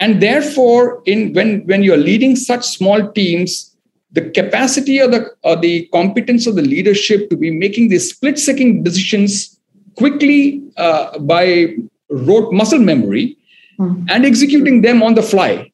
And 0.00 0.20
therefore, 0.20 1.02
in 1.06 1.32
when, 1.34 1.64
when 1.66 1.82
you're 1.82 1.96
leading 1.96 2.34
such 2.34 2.64
small 2.66 3.12
teams, 3.12 3.72
the 4.10 4.30
capacity 4.30 5.00
or 5.00 5.08
the 5.08 5.30
or 5.42 5.56
the 5.56 5.86
competence 5.86 6.46
of 6.46 6.54
the 6.54 6.62
leadership 6.62 7.30
to 7.30 7.36
be 7.36 7.50
making 7.50 7.88
these 7.88 8.10
split-second 8.10 8.84
decisions 8.84 9.58
quickly 9.96 10.62
uh, 10.76 11.18
by 11.18 11.74
rote 12.10 12.52
muscle 12.52 12.78
memory 12.78 13.36
mm. 13.78 14.06
and 14.10 14.26
executing 14.26 14.82
them 14.82 15.02
on 15.02 15.14
the 15.14 15.22
fly 15.22 15.71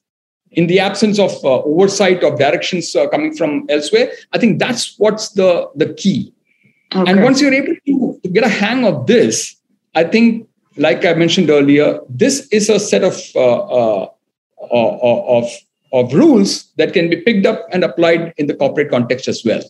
in 0.53 0.67
the 0.67 0.81
absence 0.81 1.19
of 1.19 1.33
uh, 1.45 1.63
oversight 1.63 2.23
of 2.25 2.39
directions 2.39 2.95
uh, 2.97 3.09
coming 3.09 3.35
from 3.35 3.67
elsewhere 3.69 4.11
i 4.33 4.39
think 4.39 4.59
that's 4.59 4.99
what's 4.99 5.31
the 5.31 5.69
the 5.77 5.93
key 5.95 6.33
okay. 6.95 7.11
and 7.11 7.23
once 7.23 7.41
you're 7.41 7.55
able 7.55 7.75
to, 7.87 8.21
to, 8.23 8.29
get 8.31 8.45
a 8.45 8.49
hang 8.49 8.85
of 8.85 9.07
this 9.07 9.57
i 9.95 10.05
think 10.05 10.49
like 10.77 11.05
i 11.05 11.13
mentioned 11.15 11.51
earlier 11.51 12.01
this 12.09 12.49
is 12.49 12.69
a 12.69 12.79
set 12.79 13.05
of 13.05 13.17
uh, 13.35 13.59
uh, 13.79 14.07
uh 14.73 15.39
of 15.39 15.51
of 15.93 16.13
rules 16.13 16.71
that 16.77 16.93
can 16.93 17.09
be 17.09 17.17
picked 17.17 17.47
up 17.47 17.67
and 17.73 17.83
applied 17.83 18.35
in 18.37 18.47
the 18.47 18.55
corporate 18.55 18.91
context 18.91 19.29
as 19.29 19.43
well 19.45 19.63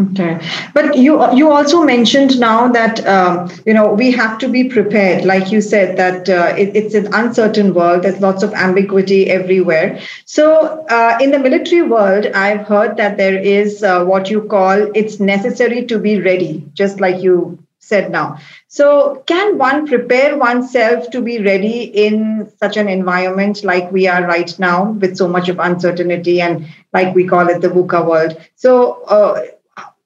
Okay, 0.00 0.40
but 0.72 0.96
you 0.96 1.20
you 1.34 1.50
also 1.50 1.82
mentioned 1.82 2.40
now 2.40 2.66
that 2.72 3.06
um, 3.06 3.50
you 3.66 3.74
know 3.74 3.92
we 3.92 4.10
have 4.10 4.38
to 4.38 4.48
be 4.48 4.64
prepared, 4.64 5.26
like 5.26 5.52
you 5.52 5.60
said 5.60 5.98
that 5.98 6.30
uh, 6.30 6.54
it, 6.56 6.74
it's 6.74 6.94
an 6.94 7.12
uncertain 7.12 7.74
world. 7.74 8.02
There's 8.04 8.18
lots 8.18 8.42
of 8.42 8.54
ambiguity 8.54 9.28
everywhere. 9.28 10.00
So 10.24 10.86
uh, 10.88 11.18
in 11.20 11.30
the 11.30 11.38
military 11.38 11.82
world, 11.82 12.24
I've 12.28 12.66
heard 12.66 12.96
that 12.96 13.18
there 13.18 13.36
is 13.38 13.82
uh, 13.82 14.02
what 14.06 14.30
you 14.30 14.40
call 14.44 14.90
it's 14.94 15.20
necessary 15.20 15.84
to 15.84 15.98
be 15.98 16.18
ready, 16.22 16.64
just 16.72 16.98
like 16.98 17.22
you 17.22 17.58
said 17.78 18.10
now. 18.10 18.38
So 18.68 19.22
can 19.26 19.58
one 19.58 19.86
prepare 19.86 20.38
oneself 20.38 21.10
to 21.10 21.20
be 21.20 21.38
ready 21.40 21.82
in 21.82 22.50
such 22.58 22.78
an 22.78 22.88
environment 22.88 23.62
like 23.62 23.92
we 23.92 24.08
are 24.08 24.26
right 24.26 24.58
now, 24.58 24.92
with 24.92 25.18
so 25.18 25.28
much 25.28 25.50
of 25.50 25.58
uncertainty 25.58 26.40
and 26.40 26.66
like 26.94 27.14
we 27.14 27.26
call 27.26 27.46
it 27.50 27.60
the 27.60 27.68
VUCA 27.68 28.06
world? 28.06 28.40
So 28.56 29.02
uh, 29.02 29.42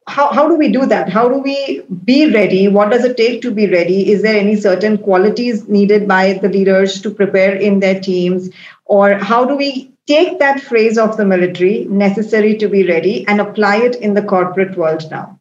how, 0.09 0.33
how 0.33 0.49
do 0.49 0.55
we 0.55 0.69
do 0.69 0.87
that? 0.87 1.09
How 1.09 1.29
do 1.29 1.39
we 1.39 1.83
be 2.05 2.33
ready? 2.33 2.69
What 2.69 2.91
does 2.91 3.05
it 3.05 3.17
take 3.17 3.43
to 3.43 3.51
be 3.51 3.67
ready? 3.69 4.11
Is 4.13 4.23
there 4.23 4.39
any 4.39 4.57
certain 4.57 4.99
qualities 4.99 5.69
needed 5.69 6.07
by 6.07 6.35
the 6.35 6.49
leaders 6.49 7.01
to 7.03 7.11
prepare 7.11 7.55
in 7.55 7.81
their 7.81 8.01
teams? 8.01 8.51
Or 8.85 9.15
how 9.15 9.45
do 9.45 9.57
we 9.57 9.93
take 10.07 10.39
that 10.39 10.61
phrase 10.61 10.97
of 10.97 11.17
the 11.17 11.25
military, 11.25 11.87
necessary 11.87 12.57
to 12.59 12.69
be 12.69 12.87
ready, 12.87 13.27
and 13.27 13.41
apply 13.41 13.79
it 13.79 13.97
in 13.97 14.15
the 14.15 14.23
corporate 14.23 14.77
world 14.77 15.11
now? 15.11 15.39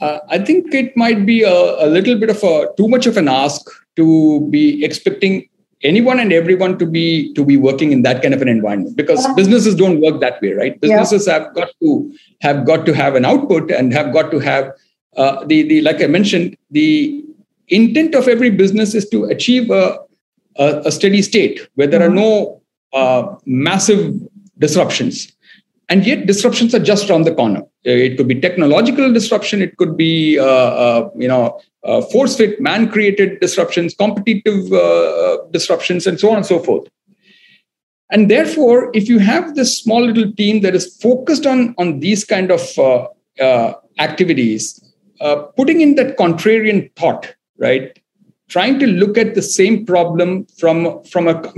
Uh, 0.00 0.18
I 0.28 0.38
think 0.38 0.74
it 0.74 0.96
might 0.96 1.24
be 1.24 1.42
a, 1.42 1.86
a 1.86 1.86
little 1.86 2.18
bit 2.18 2.28
of 2.28 2.42
a 2.42 2.68
too 2.76 2.88
much 2.88 3.06
of 3.06 3.16
an 3.16 3.28
ask 3.28 3.62
to 3.94 4.46
be 4.50 4.84
expecting 4.84 5.48
anyone 5.82 6.18
and 6.18 6.32
everyone 6.32 6.78
to 6.78 6.86
be 6.86 7.32
to 7.34 7.44
be 7.44 7.56
working 7.56 7.92
in 7.92 8.02
that 8.02 8.22
kind 8.22 8.32
of 8.32 8.40
an 8.42 8.48
environment 8.48 8.96
because 8.96 9.24
yeah. 9.24 9.34
businesses 9.34 9.74
don't 9.74 10.00
work 10.00 10.20
that 10.20 10.40
way 10.40 10.52
right 10.52 10.80
businesses 10.80 11.26
yeah. 11.26 11.34
have 11.34 11.54
got 11.54 11.68
to 11.80 12.14
have 12.40 12.66
got 12.66 12.86
to 12.86 12.94
have 12.94 13.14
an 13.14 13.24
output 13.24 13.70
and 13.70 13.92
have 13.92 14.12
got 14.12 14.30
to 14.30 14.38
have 14.38 14.72
uh, 15.16 15.44
the 15.44 15.62
the 15.62 15.80
like 15.82 16.02
i 16.02 16.06
mentioned 16.06 16.56
the 16.70 17.22
intent 17.68 18.14
of 18.14 18.28
every 18.28 18.50
business 18.50 18.94
is 18.94 19.08
to 19.08 19.24
achieve 19.24 19.70
a 19.70 19.98
a, 20.58 20.82
a 20.86 20.92
steady 20.92 21.20
state 21.20 21.68
where 21.74 21.86
there 21.86 22.00
mm-hmm. 22.00 22.12
are 22.12 22.22
no 22.22 22.62
uh, 22.92 23.36
massive 23.44 24.14
disruptions 24.58 25.32
and 25.88 26.06
yet 26.06 26.26
disruptions 26.26 26.74
are 26.74 26.80
just 26.80 27.10
around 27.10 27.24
the 27.24 27.34
corner 27.34 27.62
it 27.84 28.16
could 28.16 28.26
be 28.26 28.40
technological 28.40 29.12
disruption 29.12 29.60
it 29.60 29.76
could 29.76 29.96
be 29.96 30.38
uh, 30.38 30.70
uh 30.84 31.10
you 31.16 31.28
know 31.28 31.60
uh, 31.86 32.02
force 32.02 32.36
fit, 32.36 32.60
man 32.60 32.90
created 32.90 33.40
disruptions, 33.40 33.94
competitive 33.94 34.72
uh, 34.72 35.38
disruptions, 35.52 36.06
and 36.06 36.18
so 36.18 36.30
on 36.30 36.36
and 36.36 36.46
so 36.46 36.58
forth. 36.58 36.88
And 38.10 38.30
therefore, 38.30 38.90
if 38.94 39.08
you 39.08 39.18
have 39.18 39.54
this 39.54 39.78
small 39.78 40.04
little 40.04 40.32
team 40.32 40.60
that 40.60 40.74
is 40.74 40.96
focused 40.98 41.46
on, 41.46 41.74
on 41.78 42.00
these 42.00 42.24
kind 42.24 42.50
of 42.50 42.78
uh, 42.78 43.06
uh, 43.40 43.74
activities, 43.98 44.82
uh, 45.20 45.36
putting 45.56 45.80
in 45.80 45.94
that 45.96 46.16
contrarian 46.16 46.94
thought, 46.96 47.34
right? 47.58 47.98
Trying 48.48 48.78
to 48.78 48.86
look 48.86 49.18
at 49.18 49.34
the 49.34 49.42
same 49.42 49.84
problem 49.84 50.46
from, 50.58 51.02
from 51.04 51.26
a 51.26 51.52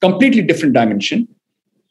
completely 0.00 0.42
different 0.42 0.74
dimension 0.74 1.26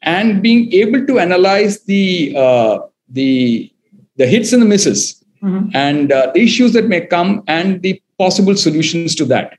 and 0.02 0.42
being 0.42 0.72
able 0.72 1.06
to 1.06 1.18
analyze 1.18 1.84
the, 1.84 2.34
uh, 2.36 2.78
the, 3.08 3.70
the 4.16 4.26
hits 4.26 4.52
and 4.52 4.62
the 4.62 4.66
misses 4.66 5.22
mm-hmm. 5.46 5.68
and 5.74 6.12
uh, 6.12 6.30
the 6.34 6.40
issues 6.40 6.72
that 6.72 6.86
may 6.86 7.00
come 7.06 7.42
and 7.46 7.82
the 7.82 8.02
possible 8.18 8.56
solutions 8.56 9.14
to 9.14 9.24
that 9.24 9.58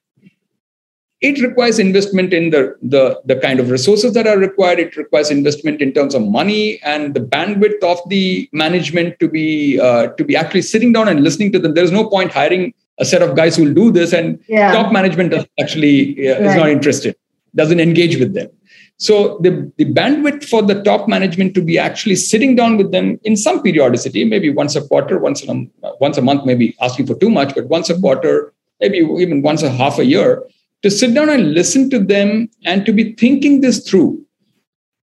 it 1.22 1.42
requires 1.42 1.80
investment 1.80 2.32
in 2.32 2.52
the, 2.52 2.76
the, 2.82 3.20
the 3.26 3.36
kind 3.38 3.60
of 3.60 3.72
resources 3.72 4.14
that 4.14 4.28
are 4.28 4.38
required. 4.38 4.80
It 4.80 4.96
requires 4.96 5.32
investment 5.32 5.82
in 5.82 5.92
terms 5.92 6.14
of 6.14 6.22
money 6.22 6.80
and 6.84 7.16
the 7.16 7.20
bandwidth 7.20 7.82
of 7.82 7.98
the 8.10 8.48
management 8.52 9.20
to 9.20 9.28
be 9.28 9.80
uh, 9.80 10.08
to 10.10 10.24
be 10.24 10.36
actually 10.36 10.62
sitting 10.62 10.94
down 10.94 11.08
and 11.08 11.24
listening 11.24 11.52
to 11.54 11.60
them. 11.60 11.74
There 11.74 11.84
is 11.84 11.92
no 11.92 12.08
point 12.08 12.32
hiring 12.32 12.74
a 13.00 13.06
set 13.06 13.22
of 13.24 13.36
guys 13.36 13.56
who 13.56 13.64
will 13.64 13.74
do 13.74 13.92
this, 13.92 14.14
and 14.14 14.40
yeah. 14.48 14.72
top 14.72 14.92
management 14.92 15.34
actually 15.60 16.30
uh, 16.30 16.34
right. 16.34 16.42
is 16.42 16.56
not 16.56 16.70
interested, 16.70 17.16
doesn't 17.56 17.80
engage 17.80 18.18
with 18.18 18.34
them. 18.34 18.50
So 18.98 19.38
the, 19.42 19.72
the 19.78 19.86
bandwidth 19.86 20.46
for 20.46 20.64
the 20.64 20.82
top 20.82 21.08
management 21.08 21.54
to 21.54 21.62
be 21.62 21.78
actually 21.78 22.16
sitting 22.16 22.56
down 22.56 22.78
with 22.78 22.92
them 22.92 23.20
in 23.24 23.38
some 23.38 23.62
periodicity, 23.62 24.26
maybe 24.26 24.50
once 24.50 24.76
a 24.76 24.86
quarter, 24.88 25.20
once 25.20 25.48
a, 25.48 25.68
once 26.02 26.18
a 26.18 26.22
month, 26.22 26.46
maybe 26.46 26.76
asking 26.82 27.06
for 27.06 27.16
too 27.16 27.30
much, 27.30 27.54
but 27.54 27.66
once 27.66 27.92
a 27.92 28.00
quarter, 28.00 28.54
maybe 28.80 28.98
even 28.98 29.44
once 29.44 29.62
a 29.62 29.70
half 29.70 30.00
a 30.00 30.06
year, 30.06 30.44
to 30.82 30.90
sit 30.90 31.14
down 31.14 31.30
and 31.30 31.54
listen 31.54 31.90
to 31.92 32.00
them 32.00 32.50
and 32.66 32.86
to 32.86 32.92
be 32.92 33.14
thinking 33.14 33.62
this 33.62 33.88
through. 33.88 34.24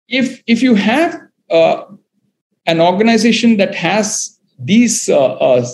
If, 0.07 0.43
if 0.45 0.61
you 0.61 0.75
have 0.75 1.19
uh, 1.49 1.83
an 2.67 2.81
organization 2.81 3.57
that 3.57 3.73
has 3.73 4.39
these 4.59 5.09
uh, 5.09 5.33
uh, 5.33 5.65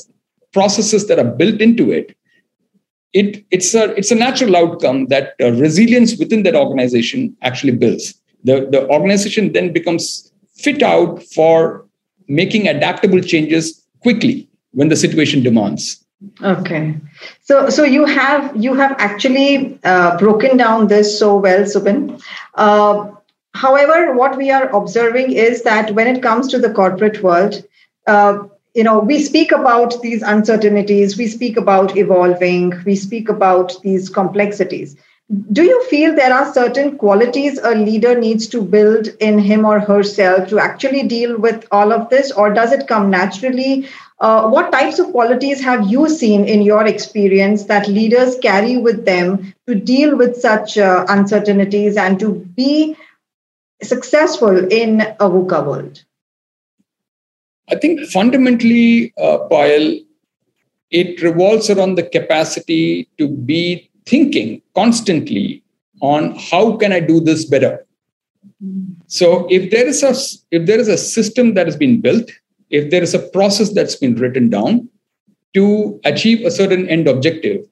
processes 0.53 1.07
that 1.07 1.19
are 1.19 1.25
built 1.25 1.59
into 1.59 1.91
it, 1.91 2.15
it, 3.17 3.45
it's, 3.51 3.73
a, 3.73 3.95
it's 3.97 4.11
a 4.11 4.15
natural 4.15 4.55
outcome 4.55 5.07
that 5.07 5.33
uh, 5.41 5.51
resilience 5.53 6.17
within 6.17 6.43
that 6.43 6.55
organization 6.55 7.35
actually 7.41 7.73
builds. 7.73 8.13
The, 8.43 8.67
the 8.71 8.87
organization 8.89 9.53
then 9.53 9.73
becomes 9.73 10.31
fit 10.53 10.83
out 10.83 11.23
for 11.23 11.85
making 12.27 12.67
adaptable 12.67 13.21
changes 13.21 13.83
quickly 14.01 14.47
when 14.71 14.89
the 14.89 14.95
situation 14.95 15.41
demands. 15.41 16.03
Okay, 16.43 16.95
so 17.43 17.69
so 17.69 17.83
you 17.83 18.03
have 18.05 18.55
you 18.55 18.73
have 18.73 18.95
actually 18.97 19.79
uh, 19.83 20.17
broken 20.17 20.57
down 20.57 20.87
this 20.87 21.19
so 21.19 21.37
well, 21.37 21.61
Subin. 21.61 22.19
Uh, 22.55 23.11
however, 23.53 24.15
what 24.15 24.35
we 24.35 24.49
are 24.49 24.67
observing 24.75 25.33
is 25.33 25.61
that 25.61 25.91
when 25.91 26.07
it 26.07 26.23
comes 26.23 26.47
to 26.47 26.57
the 26.57 26.73
corporate 26.73 27.21
world, 27.21 27.63
uh, 28.07 28.39
you 28.77 28.83
know, 28.83 28.99
we 28.99 29.23
speak 29.23 29.51
about 29.51 29.99
these 30.03 30.21
uncertainties, 30.21 31.17
we 31.17 31.25
speak 31.27 31.57
about 31.57 31.97
evolving, 31.97 32.71
we 32.85 32.95
speak 32.95 33.27
about 33.27 33.73
these 33.81 34.07
complexities. 34.07 34.95
Do 35.51 35.63
you 35.63 35.83
feel 35.85 36.15
there 36.15 36.31
are 36.31 36.53
certain 36.53 36.95
qualities 36.99 37.57
a 37.57 37.73
leader 37.73 38.19
needs 38.19 38.45
to 38.49 38.61
build 38.61 39.07
in 39.19 39.39
him 39.39 39.65
or 39.65 39.79
herself 39.79 40.49
to 40.49 40.59
actually 40.59 41.07
deal 41.07 41.39
with 41.39 41.65
all 41.71 41.91
of 41.91 42.07
this, 42.11 42.31
or 42.31 42.53
does 42.53 42.71
it 42.71 42.87
come 42.87 43.09
naturally? 43.09 43.89
Uh, 44.19 44.47
what 44.47 44.71
types 44.71 44.99
of 44.99 45.11
qualities 45.11 45.59
have 45.59 45.87
you 45.87 46.07
seen 46.07 46.45
in 46.45 46.61
your 46.61 46.85
experience 46.85 47.63
that 47.63 47.87
leaders 47.87 48.37
carry 48.43 48.77
with 48.77 49.05
them 49.05 49.55
to 49.67 49.73
deal 49.73 50.15
with 50.15 50.35
such 50.35 50.77
uh, 50.77 51.03
uncertainties 51.09 51.97
and 51.97 52.19
to 52.19 52.35
be 52.55 52.95
successful 53.81 54.71
in 54.71 55.01
a 55.01 55.29
VUCA 55.29 55.65
world? 55.65 56.03
I 57.69 57.75
think 57.75 58.01
fundamentally, 58.09 59.13
uh, 59.17 59.39
Payal, 59.49 60.05
it 60.89 61.21
revolves 61.21 61.69
around 61.69 61.95
the 61.95 62.03
capacity 62.03 63.09
to 63.17 63.27
be 63.27 63.89
thinking 64.05 64.61
constantly 64.73 65.63
on 66.01 66.35
how 66.35 66.77
can 66.77 66.93
I 66.93 67.01
do 67.01 67.19
this 67.19 67.43
better. 67.45 67.85
So 69.07 69.47
if 69.49 69.69
there 69.69 69.85
is 69.85 70.01
a 70.03 70.15
if 70.51 70.65
there 70.65 70.79
is 70.79 70.87
a 70.87 70.97
system 70.97 71.53
that 71.55 71.67
has 71.67 71.75
been 71.75 72.01
built 72.01 72.31
if 72.69 72.89
there 72.89 73.03
is 73.03 73.13
a 73.13 73.19
process 73.19 73.73
that's 73.73 73.95
been 73.95 74.15
written 74.15 74.49
down 74.49 74.89
to 75.53 75.99
achieve 76.05 76.45
a 76.45 76.51
certain 76.51 76.87
end 76.89 77.07
objective 77.07 77.65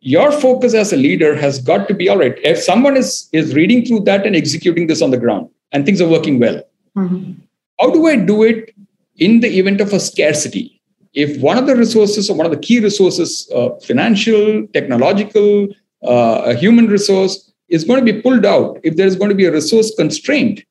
your 0.00 0.30
focus 0.32 0.74
as 0.74 0.92
a 0.92 0.96
leader 0.96 1.34
has 1.34 1.60
got 1.60 1.88
to 1.88 1.94
be 1.94 2.08
all 2.08 2.18
right 2.18 2.38
if 2.42 2.58
someone 2.58 2.96
is 2.96 3.28
is 3.32 3.54
reading 3.54 3.84
through 3.84 4.00
that 4.00 4.26
and 4.26 4.36
executing 4.36 4.86
this 4.86 5.02
on 5.02 5.10
the 5.10 5.16
ground 5.16 5.48
and 5.72 5.84
things 5.84 6.00
are 6.00 6.08
working 6.08 6.38
well 6.38 6.62
mm-hmm. 6.96 7.32
how 7.80 7.90
do 7.90 8.06
i 8.06 8.16
do 8.16 8.42
it 8.42 8.74
in 9.16 9.40
the 9.40 9.58
event 9.58 9.80
of 9.80 9.92
a 9.92 10.00
scarcity 10.00 10.80
if 11.12 11.40
one 11.40 11.56
of 11.56 11.66
the 11.66 11.76
resources 11.76 12.28
or 12.28 12.36
one 12.36 12.46
of 12.46 12.52
the 12.52 12.58
key 12.58 12.80
resources 12.80 13.50
uh, 13.54 13.70
financial 13.86 14.66
technological 14.72 15.68
uh, 16.04 16.42
a 16.46 16.54
human 16.54 16.86
resource 16.86 17.52
is 17.68 17.84
going 17.84 18.04
to 18.04 18.12
be 18.12 18.20
pulled 18.20 18.44
out 18.44 18.78
if 18.82 18.96
there 18.96 19.06
is 19.06 19.16
going 19.16 19.30
to 19.30 19.34
be 19.34 19.46
a 19.46 19.52
resource 19.52 19.94
constraint 19.94 20.62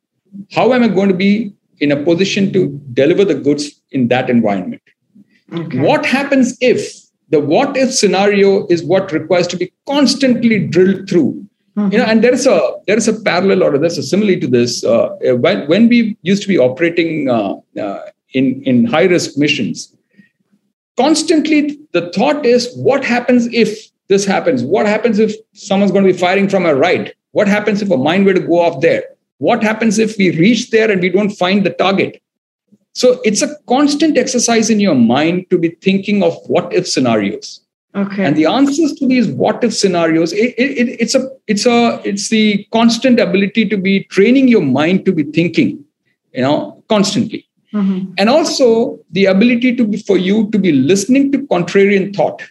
how 0.51 0.73
am 0.73 0.83
i 0.83 0.87
going 0.87 1.09
to 1.09 1.15
be 1.15 1.53
in 1.79 1.91
a 1.91 2.03
position 2.03 2.51
to 2.53 2.81
deliver 2.93 3.25
the 3.25 3.35
goods 3.35 3.81
in 3.91 4.07
that 4.07 4.29
environment. 4.29 4.81
Okay. 5.51 5.79
What 5.79 6.05
happens 6.05 6.57
if 6.61 6.93
the 7.29 7.39
what 7.39 7.75
if 7.75 7.93
scenario 7.93 8.65
is 8.67 8.83
what 8.83 9.11
requires 9.11 9.47
to 9.47 9.57
be 9.57 9.71
constantly 9.87 10.67
drilled 10.67 11.09
through? 11.09 11.45
Mm-hmm. 11.75 11.91
You 11.91 11.97
know, 11.97 12.05
and 12.05 12.23
there 12.23 12.33
is 12.33 12.45
a 12.47 12.57
there 12.87 12.97
is 12.97 13.07
a 13.07 13.19
parallel 13.21 13.63
or 13.63 13.77
there's 13.77 13.97
a 13.97 14.03
simile 14.03 14.39
to 14.39 14.47
this. 14.47 14.83
Uh, 14.83 15.09
when 15.43 15.67
when 15.67 15.89
we 15.89 16.17
used 16.21 16.41
to 16.43 16.47
be 16.47 16.57
operating 16.57 17.29
uh, 17.29 17.55
uh, 17.79 17.99
in 18.33 18.61
in 18.63 18.85
high 18.85 19.05
risk 19.05 19.37
missions, 19.37 19.95
constantly 20.97 21.79
the 21.91 22.11
thought 22.11 22.45
is 22.45 22.73
what 22.75 23.03
happens 23.03 23.47
if 23.53 23.89
this 24.07 24.25
happens? 24.25 24.63
What 24.63 24.85
happens 24.85 25.19
if 25.19 25.35
someone's 25.53 25.91
going 25.91 26.05
to 26.05 26.13
be 26.13 26.17
firing 26.17 26.49
from 26.49 26.65
a 26.65 26.75
right? 26.75 27.13
What 27.31 27.47
happens 27.47 27.81
if 27.81 27.89
a 27.89 27.97
mine 27.97 28.25
were 28.25 28.33
to 28.33 28.39
go 28.39 28.59
off 28.59 28.81
there? 28.81 29.03
What 29.37 29.63
happens 29.63 29.97
if 29.99 30.17
we 30.17 30.37
reach 30.37 30.69
there 30.69 30.91
and 30.91 31.01
we 31.01 31.09
don't 31.09 31.31
find 31.31 31.65
the 31.65 31.71
target? 31.71 32.21
So 32.93 33.19
it's 33.23 33.41
a 33.41 33.55
constant 33.67 34.17
exercise 34.17 34.69
in 34.69 34.79
your 34.79 34.95
mind 34.95 35.49
to 35.49 35.57
be 35.57 35.69
thinking 35.81 36.21
of 36.21 36.37
what 36.45 36.71
if 36.71 36.87
scenarios. 36.87 37.59
Okay. 37.95 38.25
And 38.25 38.35
the 38.35 38.45
answers 38.45 38.93
to 38.93 39.07
these 39.07 39.27
what 39.27 39.63
if 39.63 39.73
scenarios, 39.73 40.33
it, 40.33 40.53
it, 40.57 40.97
it's 40.99 41.13
a 41.13 41.29
it's 41.47 41.65
a 41.65 42.01
it's 42.03 42.29
the 42.29 42.65
constant 42.71 43.19
ability 43.19 43.69
to 43.69 43.77
be 43.77 44.03
training 44.05 44.47
your 44.47 44.61
mind 44.61 45.05
to 45.05 45.11
be 45.11 45.23
thinking, 45.23 45.83
you 46.33 46.41
know, 46.41 46.83
constantly. 46.89 47.47
Mm-hmm. 47.73 48.13
And 48.17 48.29
also 48.29 48.99
the 49.11 49.25
ability 49.25 49.75
to 49.75 49.85
be 49.85 49.97
for 49.97 50.17
you 50.17 50.49
to 50.51 50.59
be 50.59 50.71
listening 50.71 51.31
to 51.31 51.39
contrarian 51.47 52.15
thought. 52.15 52.43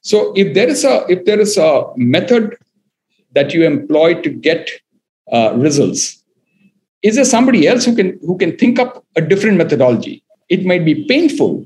So 0.00 0.32
if 0.34 0.54
there 0.54 0.68
is 0.68 0.84
a 0.84 1.04
if 1.08 1.24
there 1.26 1.38
is 1.38 1.58
a 1.58 1.84
method 1.96 2.56
that 3.34 3.52
you 3.52 3.64
employ 3.64 4.14
to 4.22 4.30
get 4.30 4.70
uh, 5.32 5.52
results 5.56 6.20
is 7.02 7.16
there 7.16 7.24
somebody 7.24 7.66
else 7.66 7.84
who 7.84 7.94
can 7.94 8.18
who 8.22 8.36
can 8.36 8.56
think 8.56 8.78
up 8.78 9.04
a 9.16 9.20
different 9.20 9.56
methodology 9.56 10.22
it 10.48 10.64
might 10.64 10.84
be 10.84 11.04
painful 11.06 11.64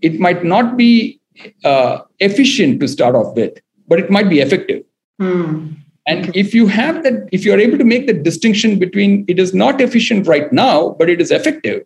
it 0.00 0.18
might 0.18 0.44
not 0.44 0.76
be 0.76 1.20
uh, 1.64 1.98
efficient 2.20 2.80
to 2.80 2.88
start 2.88 3.14
off 3.14 3.34
with 3.36 3.60
but 3.88 3.98
it 3.98 4.10
might 4.10 4.28
be 4.28 4.40
effective 4.40 4.82
mm. 5.20 5.74
and 6.06 6.34
if 6.36 6.54
you 6.54 6.66
have 6.66 7.02
that 7.02 7.28
if 7.32 7.44
you 7.44 7.52
are 7.52 7.60
able 7.60 7.78
to 7.78 7.84
make 7.84 8.06
the 8.06 8.12
distinction 8.12 8.78
between 8.78 9.24
it 9.28 9.38
is 9.38 9.54
not 9.54 9.80
efficient 9.80 10.26
right 10.26 10.52
now 10.52 10.90
but 10.98 11.08
it 11.08 11.20
is 11.20 11.30
effective 11.30 11.82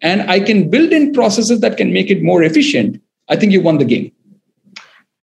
and 0.00 0.22
i 0.30 0.38
can 0.38 0.70
build 0.70 0.92
in 0.92 1.12
processes 1.12 1.60
that 1.60 1.76
can 1.76 1.92
make 1.92 2.10
it 2.10 2.22
more 2.22 2.42
efficient. 2.42 3.00
I 3.28 3.36
think 3.36 3.52
you 3.52 3.60
won 3.60 3.78
the 3.78 3.84
game. 3.84 4.12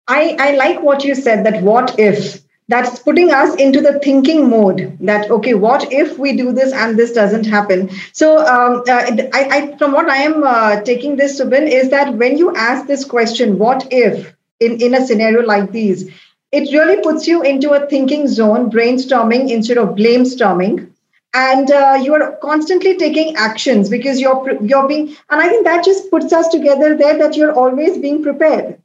I, 0.08 0.36
I 0.40 0.56
like 0.56 0.82
what 0.82 1.04
you 1.04 1.16
said 1.16 1.46
that 1.46 1.62
what 1.62 2.00
if 2.00 2.42
that's 2.68 3.00
putting 3.00 3.32
us 3.32 3.54
into 3.56 3.82
the 3.82 4.00
thinking 4.00 4.50
mode 4.50 4.98
that 5.02 5.30
okay 5.30 5.54
what 5.54 5.92
if 5.92 6.18
we 6.18 6.36
do 6.38 6.54
this 6.54 6.74
and 6.74 6.98
this 6.98 7.12
doesn't 7.12 7.46
happen? 7.46 7.90
So 8.14 8.38
um, 8.38 8.84
uh, 8.88 9.28
I, 9.34 9.48
I, 9.52 9.78
from 9.78 9.92
what 9.92 10.10
i 10.10 10.18
am 10.18 10.44
uh, 10.44 10.82
taking 10.82 11.18
this 11.18 11.40
Subin, 11.40 11.68
is 11.68 11.90
that 11.90 12.14
when 12.16 12.38
you 12.38 12.56
ask 12.56 12.88
this 12.88 13.04
question 13.04 13.58
what 13.58 13.88
if 13.92 14.34
in, 14.60 14.80
in 14.82 14.96
a 14.96 15.06
scenario 15.06 15.42
like 15.44 15.72
these 15.72 16.10
it 16.52 16.72
really 16.74 17.02
puts 17.02 17.28
you 17.28 17.42
into 17.42 17.72
a 17.72 17.88
thinking 17.88 18.28
zone 18.28 18.70
brainstorming 18.70 19.50
instead 19.50 19.78
of 19.78 19.96
blamestorming 19.96 20.91
and 21.34 21.72
uh, 21.72 22.00
you 22.02 22.14
are 22.14 22.36
constantly 22.42 22.98
taking 22.98 23.36
actions 23.36 23.90
because 23.90 24.20
you're 24.20 24.64
you're 24.64 24.88
being 24.88 25.16
and 25.30 25.42
i 25.42 25.48
think 25.48 25.66
that 25.66 25.86
just 25.86 26.10
puts 26.12 26.34
us 26.34 26.48
together 26.50 26.96
there 26.96 27.18
that 27.18 27.36
you're 27.36 27.54
always 27.54 27.98
being 27.98 28.22
prepared. 28.24 28.78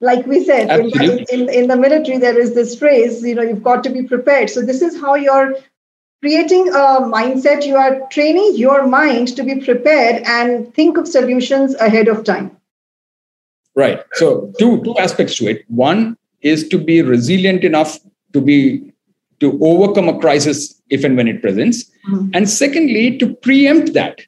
Like 0.00 0.26
we 0.26 0.44
said 0.44 0.68
in, 0.80 1.24
in, 1.30 1.48
in, 1.48 1.68
the 1.68 1.76
military 1.76 2.18
there 2.18 2.36
is 2.36 2.54
this 2.54 2.76
phrase 2.76 3.22
you 3.22 3.36
know 3.36 3.42
you've 3.42 3.62
got 3.62 3.84
to 3.84 3.90
be 3.90 4.02
prepared. 4.02 4.50
So 4.50 4.60
this 4.60 4.82
is 4.82 5.00
how 5.00 5.14
you're 5.14 5.54
creating 6.20 6.68
a 6.68 7.02
mindset. 7.12 7.64
You 7.64 7.76
are 7.76 8.08
training 8.08 8.54
your 8.56 8.86
mind 8.86 9.36
to 9.36 9.44
be 9.44 9.60
prepared 9.60 10.22
and 10.24 10.74
think 10.74 10.96
of 10.96 11.06
solutions 11.06 11.76
ahead 11.76 12.08
of 12.08 12.24
time. 12.24 12.56
Right. 13.76 14.02
So 14.14 14.52
two 14.58 14.82
two 14.82 14.96
aspects 14.98 15.36
to 15.36 15.46
it. 15.48 15.64
One 15.68 16.16
is 16.40 16.68
to 16.68 16.78
be 16.78 17.02
resilient 17.02 17.62
enough 17.62 18.00
to 18.32 18.40
be 18.40 18.91
to 19.42 19.48
overcome 19.70 20.08
a 20.08 20.18
crisis 20.24 20.58
if 20.88 21.04
and 21.04 21.16
when 21.16 21.28
it 21.32 21.40
presents, 21.42 21.84
mm-hmm. 22.08 22.30
and 22.32 22.48
secondly 22.48 23.18
to 23.18 23.34
preempt 23.48 23.92
that. 24.00 24.22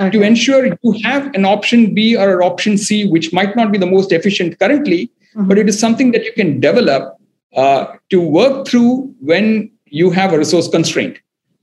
Okay. 0.00 0.10
To 0.16 0.22
ensure 0.22 0.64
you 0.64 0.92
have 1.02 1.34
an 1.34 1.44
option 1.44 1.92
B 1.92 2.16
or 2.16 2.40
an 2.40 2.46
option 2.48 2.78
C, 2.78 3.08
which 3.14 3.32
might 3.32 3.56
not 3.56 3.72
be 3.72 3.78
the 3.78 3.86
most 3.86 4.12
efficient 4.12 4.58
currently, 4.60 5.00
mm-hmm. 5.34 5.48
but 5.48 5.58
it 5.58 5.68
is 5.68 5.78
something 5.78 6.12
that 6.12 6.24
you 6.24 6.32
can 6.34 6.60
develop 6.60 7.16
uh, 7.56 7.86
to 8.10 8.20
work 8.20 8.68
through 8.68 9.12
when 9.20 9.70
you 9.86 10.10
have 10.10 10.32
a 10.32 10.38
resource 10.38 10.68
constraint. 10.68 11.18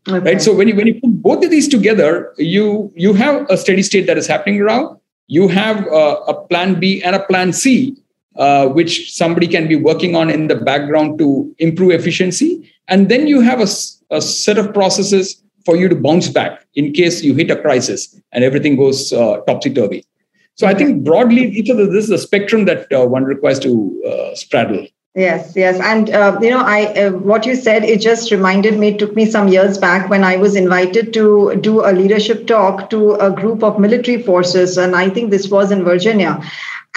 Okay. 0.07 0.19
Right. 0.19 0.41
So 0.41 0.53
when 0.53 0.67
you 0.67 0.75
when 0.75 0.87
you 0.87 0.99
put 0.99 1.13
both 1.21 1.43
of 1.43 1.49
these 1.49 1.67
together, 1.67 2.33
you 2.37 2.91
you 2.95 3.13
have 3.13 3.49
a 3.49 3.57
steady 3.57 3.83
state 3.83 4.05
that 4.07 4.17
is 4.17 4.27
happening 4.27 4.61
around. 4.61 4.99
You 5.27 5.47
have 5.47 5.87
a, 5.87 6.05
a 6.33 6.33
plan 6.47 6.79
B 6.79 7.01
and 7.01 7.15
a 7.15 7.23
plan 7.23 7.53
C, 7.53 7.95
uh, 8.35 8.67
which 8.67 9.11
somebody 9.13 9.47
can 9.47 9.67
be 9.67 9.75
working 9.75 10.15
on 10.15 10.29
in 10.29 10.47
the 10.47 10.55
background 10.55 11.17
to 11.19 11.55
improve 11.57 11.91
efficiency, 11.91 12.71
and 12.87 13.09
then 13.09 13.27
you 13.27 13.41
have 13.41 13.59
a, 13.59 13.67
a 14.15 14.21
set 14.21 14.57
of 14.57 14.73
processes 14.73 15.41
for 15.65 15.75
you 15.75 15.89
to 15.89 15.95
bounce 15.95 16.29
back 16.29 16.65
in 16.75 16.93
case 16.93 17.23
you 17.23 17.33
hit 17.33 17.49
a 17.49 17.59
crisis 17.59 18.19
and 18.31 18.43
everything 18.43 18.75
goes 18.75 19.11
uh, 19.11 19.37
topsy 19.47 19.73
turvy. 19.73 20.05
So 20.55 20.67
I 20.67 20.73
think 20.73 21.03
broadly, 21.03 21.49
each 21.49 21.69
of 21.69 21.77
the, 21.77 21.85
this 21.85 22.05
is 22.05 22.11
a 22.11 22.17
spectrum 22.17 22.63
that 22.65 22.91
uh, 22.93 23.05
one 23.05 23.25
requires 23.25 23.59
to 23.59 24.01
uh, 24.07 24.35
straddle. 24.35 24.87
Yes, 25.15 25.53
yes, 25.55 25.79
and 25.79 26.09
uh, 26.09 26.37
you 26.41 26.49
know, 26.49 26.59
I 26.59 26.87
uh, 26.87 27.11
what 27.11 27.45
you 27.45 27.55
said 27.55 27.85
it 27.85 28.01
just 28.01 28.31
reminded 28.31 28.77
me. 28.77 28.89
It 28.89 28.99
took 28.99 29.15
me 29.15 29.25
some 29.25 29.47
years 29.47 29.77
back 29.77 30.09
when 30.09 30.25
I 30.25 30.35
was 30.35 30.57
invited 30.57 31.13
to 31.13 31.55
do 31.55 31.85
a 31.85 31.91
leadership 31.93 32.47
talk 32.47 32.89
to 32.89 33.13
a 33.13 33.31
group 33.31 33.63
of 33.63 33.79
military 33.79 34.21
forces, 34.21 34.77
and 34.77 34.93
I 34.93 35.09
think 35.09 35.31
this 35.31 35.47
was 35.49 35.71
in 35.71 35.85
Virginia. 35.85 36.41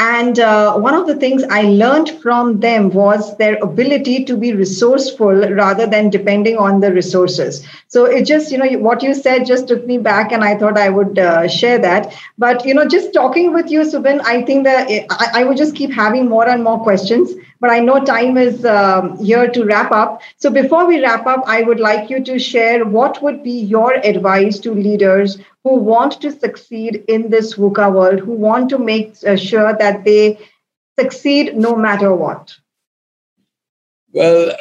And 0.00 0.38
uh, 0.38 0.78
one 0.78 0.94
of 0.94 1.08
the 1.08 1.16
things 1.16 1.42
I 1.50 1.62
learned 1.62 2.10
from 2.22 2.60
them 2.60 2.90
was 2.90 3.36
their 3.36 3.56
ability 3.60 4.24
to 4.26 4.36
be 4.36 4.52
resourceful 4.54 5.32
rather 5.32 5.86
than 5.88 6.08
depending 6.08 6.56
on 6.56 6.78
the 6.78 6.92
resources. 6.92 7.66
So 7.88 8.04
it 8.04 8.24
just, 8.24 8.52
you 8.52 8.58
know, 8.58 8.78
what 8.78 9.02
you 9.02 9.12
said 9.12 9.44
just 9.44 9.66
took 9.66 9.84
me 9.86 9.98
back, 9.98 10.30
and 10.30 10.44
I 10.44 10.56
thought 10.56 10.78
I 10.78 10.88
would 10.88 11.18
uh, 11.18 11.48
share 11.48 11.78
that. 11.80 12.14
But, 12.38 12.64
you 12.64 12.74
know, 12.74 12.86
just 12.86 13.12
talking 13.12 13.52
with 13.52 13.72
you, 13.72 13.80
Subin, 13.80 14.20
I 14.24 14.42
think 14.42 14.64
that 14.64 14.88
I, 15.10 15.40
I 15.40 15.44
would 15.44 15.56
just 15.56 15.74
keep 15.74 15.92
having 15.92 16.28
more 16.28 16.48
and 16.48 16.62
more 16.62 16.78
questions. 16.80 17.32
But 17.60 17.70
I 17.70 17.80
know 17.80 18.04
time 18.04 18.36
is 18.36 18.64
um, 18.64 19.18
here 19.18 19.48
to 19.48 19.64
wrap 19.64 19.90
up. 19.90 20.22
So 20.36 20.48
before 20.48 20.86
we 20.86 21.00
wrap 21.02 21.26
up, 21.26 21.42
I 21.46 21.62
would 21.62 21.80
like 21.80 22.08
you 22.08 22.22
to 22.24 22.38
share 22.38 22.84
what 22.84 23.20
would 23.22 23.42
be 23.42 23.50
your 23.50 23.94
advice 23.94 24.58
to 24.60 24.72
leaders 24.72 25.38
who 25.64 25.74
want 25.74 26.20
to 26.20 26.30
succeed 26.30 27.04
in 27.08 27.30
this 27.30 27.54
VUCA 27.54 27.92
world, 27.92 28.20
who 28.20 28.32
want 28.32 28.70
to 28.70 28.78
make 28.78 29.14
uh, 29.26 29.36
sure 29.36 29.76
that 29.76 30.04
they 30.04 30.38
succeed 30.98 31.56
no 31.56 31.76
matter 31.76 32.14
what? 32.14 32.54
Well, 34.12 34.54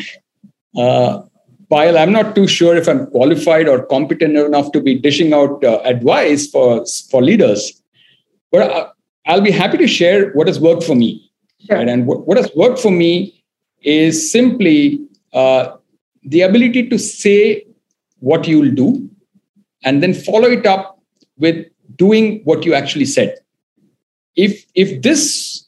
uh, 0.76 1.22
while 1.68 1.98
I'm 1.98 2.12
not 2.12 2.34
too 2.34 2.46
sure 2.46 2.76
if 2.76 2.88
I'm 2.88 3.06
qualified 3.08 3.68
or 3.68 3.84
competent 3.84 4.36
enough 4.36 4.72
to 4.72 4.80
be 4.80 4.98
dishing 4.98 5.32
out 5.32 5.62
uh, 5.62 5.80
advice 5.84 6.48
for, 6.48 6.84
for 7.10 7.22
leaders, 7.22 7.82
but 8.50 8.70
uh, 8.70 8.88
I'll 9.26 9.42
be 9.42 9.50
happy 9.50 9.76
to 9.78 9.86
share 9.86 10.30
what 10.32 10.46
has 10.46 10.58
worked 10.58 10.84
for 10.84 10.94
me. 10.94 11.27
Sure. 11.66 11.76
Right? 11.76 11.88
And 11.88 12.06
what, 12.06 12.26
what 12.26 12.36
has 12.36 12.50
worked 12.54 12.78
for 12.78 12.90
me 12.90 13.42
is 13.82 14.30
simply 14.30 15.00
uh, 15.32 15.76
the 16.24 16.42
ability 16.42 16.88
to 16.88 16.98
say 16.98 17.66
what 18.20 18.46
you'll 18.46 18.74
do 18.74 19.08
and 19.84 20.02
then 20.02 20.12
follow 20.12 20.48
it 20.48 20.66
up 20.66 21.00
with 21.38 21.66
doing 21.96 22.40
what 22.44 22.64
you 22.64 22.74
actually 22.74 23.04
said 23.04 23.38
if 24.38 24.64
if 24.74 25.02
this 25.02 25.66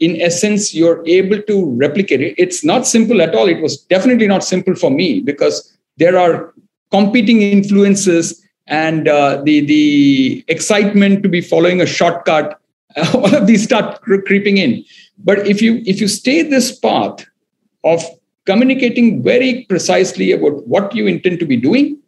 in 0.00 0.20
essence 0.20 0.74
you're 0.74 1.02
able 1.06 1.40
to 1.42 1.56
replicate 1.76 2.20
it 2.20 2.34
it's 2.36 2.64
not 2.64 2.86
simple 2.86 3.22
at 3.22 3.34
all 3.34 3.48
it 3.48 3.60
was 3.62 3.78
definitely 3.94 4.26
not 4.26 4.44
simple 4.44 4.74
for 4.74 4.90
me 4.90 5.20
because 5.20 5.76
there 5.96 6.18
are 6.18 6.52
competing 6.90 7.42
influences 7.42 8.42
and 8.66 9.08
uh, 9.08 9.40
the 9.44 9.60
the 9.66 10.44
excitement 10.48 11.22
to 11.22 11.28
be 11.28 11.40
following 11.40 11.80
a 11.80 11.86
shortcut 11.86 12.58
all 13.14 13.34
of 13.34 13.46
these 13.46 13.64
start 13.64 14.00
creeping 14.02 14.58
in 14.58 14.84
but 15.18 15.46
if 15.46 15.62
you 15.62 15.82
if 15.86 16.00
you 16.00 16.08
stay 16.08 16.42
this 16.42 16.76
path 16.78 17.26
of 17.84 18.04
communicating 18.44 19.22
very 19.22 19.64
precisely 19.68 20.32
about 20.32 20.66
what 20.66 20.94
you 20.94 21.06
intend 21.06 21.38
to 21.38 21.46
be 21.46 21.56
doing 21.56 21.98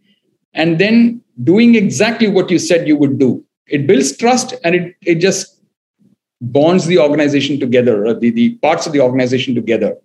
and 0.54 0.78
then 0.78 1.20
doing 1.42 1.74
exactly 1.74 2.28
what 2.28 2.50
you 2.50 2.58
said 2.58 2.86
you 2.86 2.96
would 2.96 3.18
do. 3.18 3.44
It 3.66 3.86
builds 3.86 4.16
trust 4.16 4.54
and 4.64 4.74
it, 4.74 4.96
it 5.02 5.16
just 5.16 5.60
bonds 6.40 6.86
the 6.86 6.98
organization 6.98 7.58
together, 7.58 8.06
or 8.06 8.14
the, 8.14 8.30
the 8.30 8.54
parts 8.56 8.86
of 8.86 8.92
the 8.92 9.00
organization 9.00 9.54
together. 9.54 9.96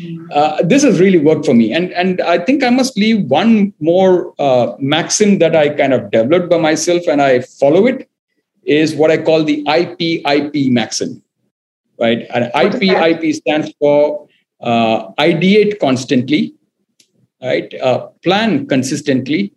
Mm-hmm. 0.00 0.26
Uh, 0.32 0.62
this 0.62 0.82
has 0.82 1.00
really 1.00 1.18
worked 1.18 1.44
for 1.44 1.54
me. 1.54 1.72
And, 1.72 1.92
and 1.92 2.20
I 2.22 2.38
think 2.38 2.62
I 2.62 2.70
must 2.70 2.96
leave 2.96 3.24
one 3.24 3.74
more 3.80 4.34
uh, 4.38 4.74
maxim 4.78 5.38
that 5.38 5.54
I 5.54 5.68
kind 5.70 5.92
of 5.92 6.10
developed 6.10 6.50
by 6.50 6.58
myself 6.58 7.02
and 7.08 7.20
I 7.20 7.40
follow 7.40 7.86
it 7.86 8.08
is 8.64 8.94
what 8.94 9.10
I 9.10 9.18
call 9.18 9.44
the 9.44 9.64
IPIP 9.64 10.70
maxim, 10.70 11.21
right? 11.98 12.26
And 12.34 12.50
IP 12.54 12.82
IP 12.82 13.34
stands 13.34 13.72
for 13.78 14.28
uh, 14.60 15.12
ideate 15.18 15.78
constantly, 15.78 16.54
right? 17.42 17.72
Uh, 17.80 18.08
plan 18.22 18.66
consistently, 18.66 19.52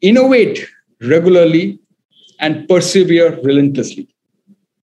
innovate 0.00 0.66
regularly 1.00 1.78
and 2.38 2.68
persevere 2.68 3.38
relentlessly. 3.42 4.08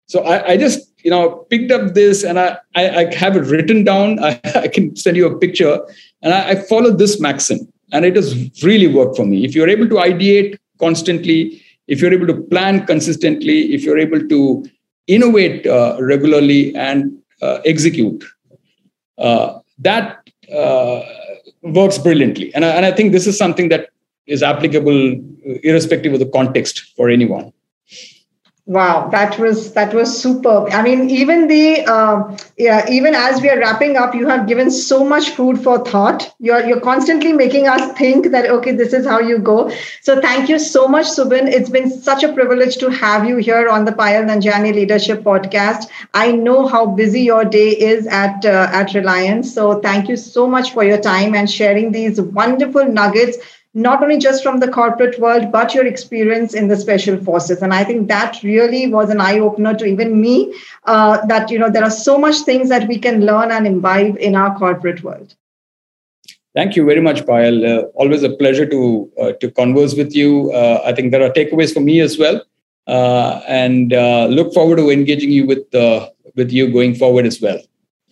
So 0.08 0.24
I, 0.24 0.52
I, 0.52 0.58
just 0.58 0.91
you 1.04 1.12
know 1.12 1.46
picked 1.50 1.72
up 1.72 1.93
this 1.93 2.24
and 2.24 2.39
i 2.39 2.58
i, 2.76 2.89
I 2.89 3.15
have 3.15 3.36
it 3.36 3.46
written 3.46 3.84
down. 3.84 4.24
I, 4.24 4.39
I, 4.56 4.67
can 4.67 4.96
send 4.96 5.17
you 5.17 5.28
a 5.28 5.38
picture. 5.38 5.80
And 6.22 6.34
I, 6.34 6.50
I 6.52 6.56
follow 6.56 6.91
this 6.91 7.19
maxim 7.19 7.72
and 7.91 8.06
it 8.06 8.15
has 8.15 8.63
really 8.63 8.88
worked 8.88 9.15
for 9.15 9.26
me. 9.26 9.46
If 9.46 9.56
you're 9.56 9.69
able 9.69 9.88
to 9.89 9.96
ideate 9.96 10.58
constantly 10.80 11.62
if 11.88 12.02
you're 12.02 12.13
able 12.13 12.28
to 12.28 12.41
plan 12.54 12.86
consistently 12.86 13.74
if 13.74 13.84
you're 13.84 14.00
able 14.00 14.28
to 14.28 14.65
innovate 15.08 15.66
uh, 15.66 15.98
regularly 16.00 16.76
and 16.76 17.18
uh, 17.42 17.60
execute. 17.66 18.24
Uh, 19.18 19.60
that 19.80 20.30
uh, 20.54 21.02
works 21.62 21.98
brilliantly. 21.98 22.54
And 22.56 22.66
I, 22.66 22.70
and 22.70 22.86
I 22.86 22.92
think 22.92 23.12
this 23.12 23.28
is 23.28 23.38
something 23.38 23.70
that 23.70 23.89
is 24.28 24.42
applicable 24.42 25.20
irrespective 25.63 26.13
of 26.13 26.20
the 26.20 26.30
context 26.30 26.94
for 26.96 27.10
anyone 27.10 27.52
wow 28.65 29.10
that 29.10 29.38
was 29.39 29.73
that 29.73 29.93
was 29.93 30.21
superb. 30.21 30.69
I 30.71 30.82
mean 30.82 31.10
even 31.10 31.47
the 31.47 31.82
uh, 31.86 32.38
yeah 32.58 32.86
even 32.89 33.13
as 33.13 33.41
we 33.41 33.49
are 33.49 33.60
wrapping 33.60 33.97
up 33.97 34.15
you 34.15 34.28
have 34.28 34.47
given 34.47 34.71
so 34.71 35.04
much 35.04 35.32
food 35.32 35.62
for 35.62 35.84
thought. 35.84 36.34
You're 36.39 36.65
you're 36.65 36.80
constantly 36.80 37.34
making 37.34 37.67
us 37.67 37.91
think 37.97 38.32
that 38.32 38.49
okay 38.49 38.71
this 38.71 38.93
is 38.93 39.06
how 39.06 39.19
you 39.19 39.39
go. 39.39 39.69
So 40.02 40.21
thank 40.21 40.47
you 40.47 40.60
so 40.60 40.88
much 40.88 41.08
subin. 41.08 41.47
It's 41.47 41.69
been 41.69 41.89
such 41.89 42.23
a 42.23 42.32
privilege 42.32 42.78
to 42.78 42.89
have 42.89 43.28
you 43.28 43.38
here 43.38 43.67
on 43.67 43.84
the 43.84 43.91
payal 43.91 44.26
nanjiani 44.30 44.73
leadership 44.73 45.23
podcast. 45.23 45.88
I 46.13 46.32
know 46.32 46.65
how 46.67 46.86
busy 46.86 47.21
your 47.21 47.43
day 47.43 47.69
is 47.69 48.08
at 48.08 48.45
uh, 48.45 48.69
at 48.71 48.93
reliance. 48.93 49.54
So 49.54 49.80
thank 49.82 50.08
you 50.08 50.15
so 50.15 50.47
much 50.47 50.71
for 50.71 50.84
your 50.86 50.99
time 51.02 51.36
and 51.36 51.49
sharing 51.52 51.91
these 51.91 52.21
wonderful 52.21 52.86
nuggets 52.86 53.38
not 53.73 54.03
only 54.03 54.17
just 54.17 54.43
from 54.43 54.59
the 54.59 54.67
corporate 54.67 55.19
world, 55.19 55.51
but 55.51 55.73
your 55.73 55.86
experience 55.86 56.53
in 56.53 56.67
the 56.67 56.77
special 56.77 57.17
forces. 57.23 57.62
And 57.62 57.73
I 57.73 57.83
think 57.83 58.07
that 58.07 58.41
really 58.43 58.88
was 58.88 59.09
an 59.09 59.19
eye 59.19 59.39
opener 59.39 59.73
to 59.75 59.86
even 59.86 60.21
me 60.21 60.53
uh, 60.86 61.25
that, 61.25 61.49
you 61.49 61.57
know, 61.57 61.69
there 61.69 61.83
are 61.83 61.89
so 61.89 62.17
much 62.17 62.41
things 62.41 62.69
that 62.69 62.88
we 62.88 62.99
can 62.99 63.25
learn 63.25 63.51
and 63.51 63.65
imbibe 63.65 64.17
in 64.17 64.36
our 64.36 64.55
corporate 64.57 65.03
world. 65.03 65.36
Thank 66.55 66.75
you 66.75 66.86
very 66.86 67.01
much, 67.01 67.25
Payal. 67.25 67.65
Uh, 67.65 67.81
always 67.95 68.21
a 68.21 68.29
pleasure 68.29 68.67
to 68.67 69.12
uh, 69.19 69.31
to 69.33 69.49
converse 69.49 69.95
with 69.95 70.15
you. 70.15 70.51
Uh, 70.51 70.83
I 70.86 70.93
think 70.93 71.12
there 71.12 71.23
are 71.23 71.31
takeaways 71.31 71.73
for 71.73 71.79
me 71.79 71.99
as 71.99 72.19
well, 72.19 72.43
uh, 72.86 73.41
and 73.47 73.91
uh, 73.91 74.27
look 74.27 74.53
forward 74.53 74.75
to 74.75 74.91
engaging 74.91 75.31
you 75.31 75.47
with 75.47 75.65
with 76.36 76.51
you 76.51 76.71
going 76.71 76.93
forward 76.93 77.25
as 77.25 77.41
well. 77.41 77.59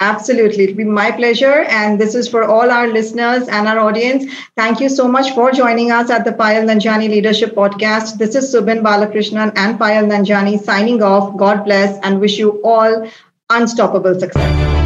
Absolutely. 0.02 0.64
It'll 0.64 0.76
be 0.76 0.84
my 0.84 1.12
pleasure. 1.12 1.64
And 1.70 2.02
this 2.02 2.16
is 2.16 2.28
for 2.28 2.44
all 2.44 2.72
our 2.72 2.88
listeners 2.88 3.48
and 3.48 3.68
our 3.68 3.78
audience. 3.78 4.34
Thank 4.58 4.80
you 4.80 4.90
so 4.90 5.08
much 5.08 5.32
for 5.36 5.52
joining 5.52 5.92
us 5.92 6.10
at 6.10 6.26
the 6.26 6.32
Payal 6.32 6.66
Nanjiani 6.66 7.08
Leadership 7.08 7.54
Podcast. 7.54 8.18
This 8.18 8.34
is 8.34 8.54
Subin 8.54 8.82
Balakrishnan 8.82 9.54
and 9.56 9.80
Payal 9.80 10.10
Nanjiani 10.12 10.60
signing 10.60 11.04
off. 11.04 11.38
God 11.38 11.64
bless 11.66 12.00
and 12.04 12.20
wish 12.20 12.40
you 12.40 12.60
all 12.64 13.08
unstoppable 13.52 14.20
success. 14.20 14.81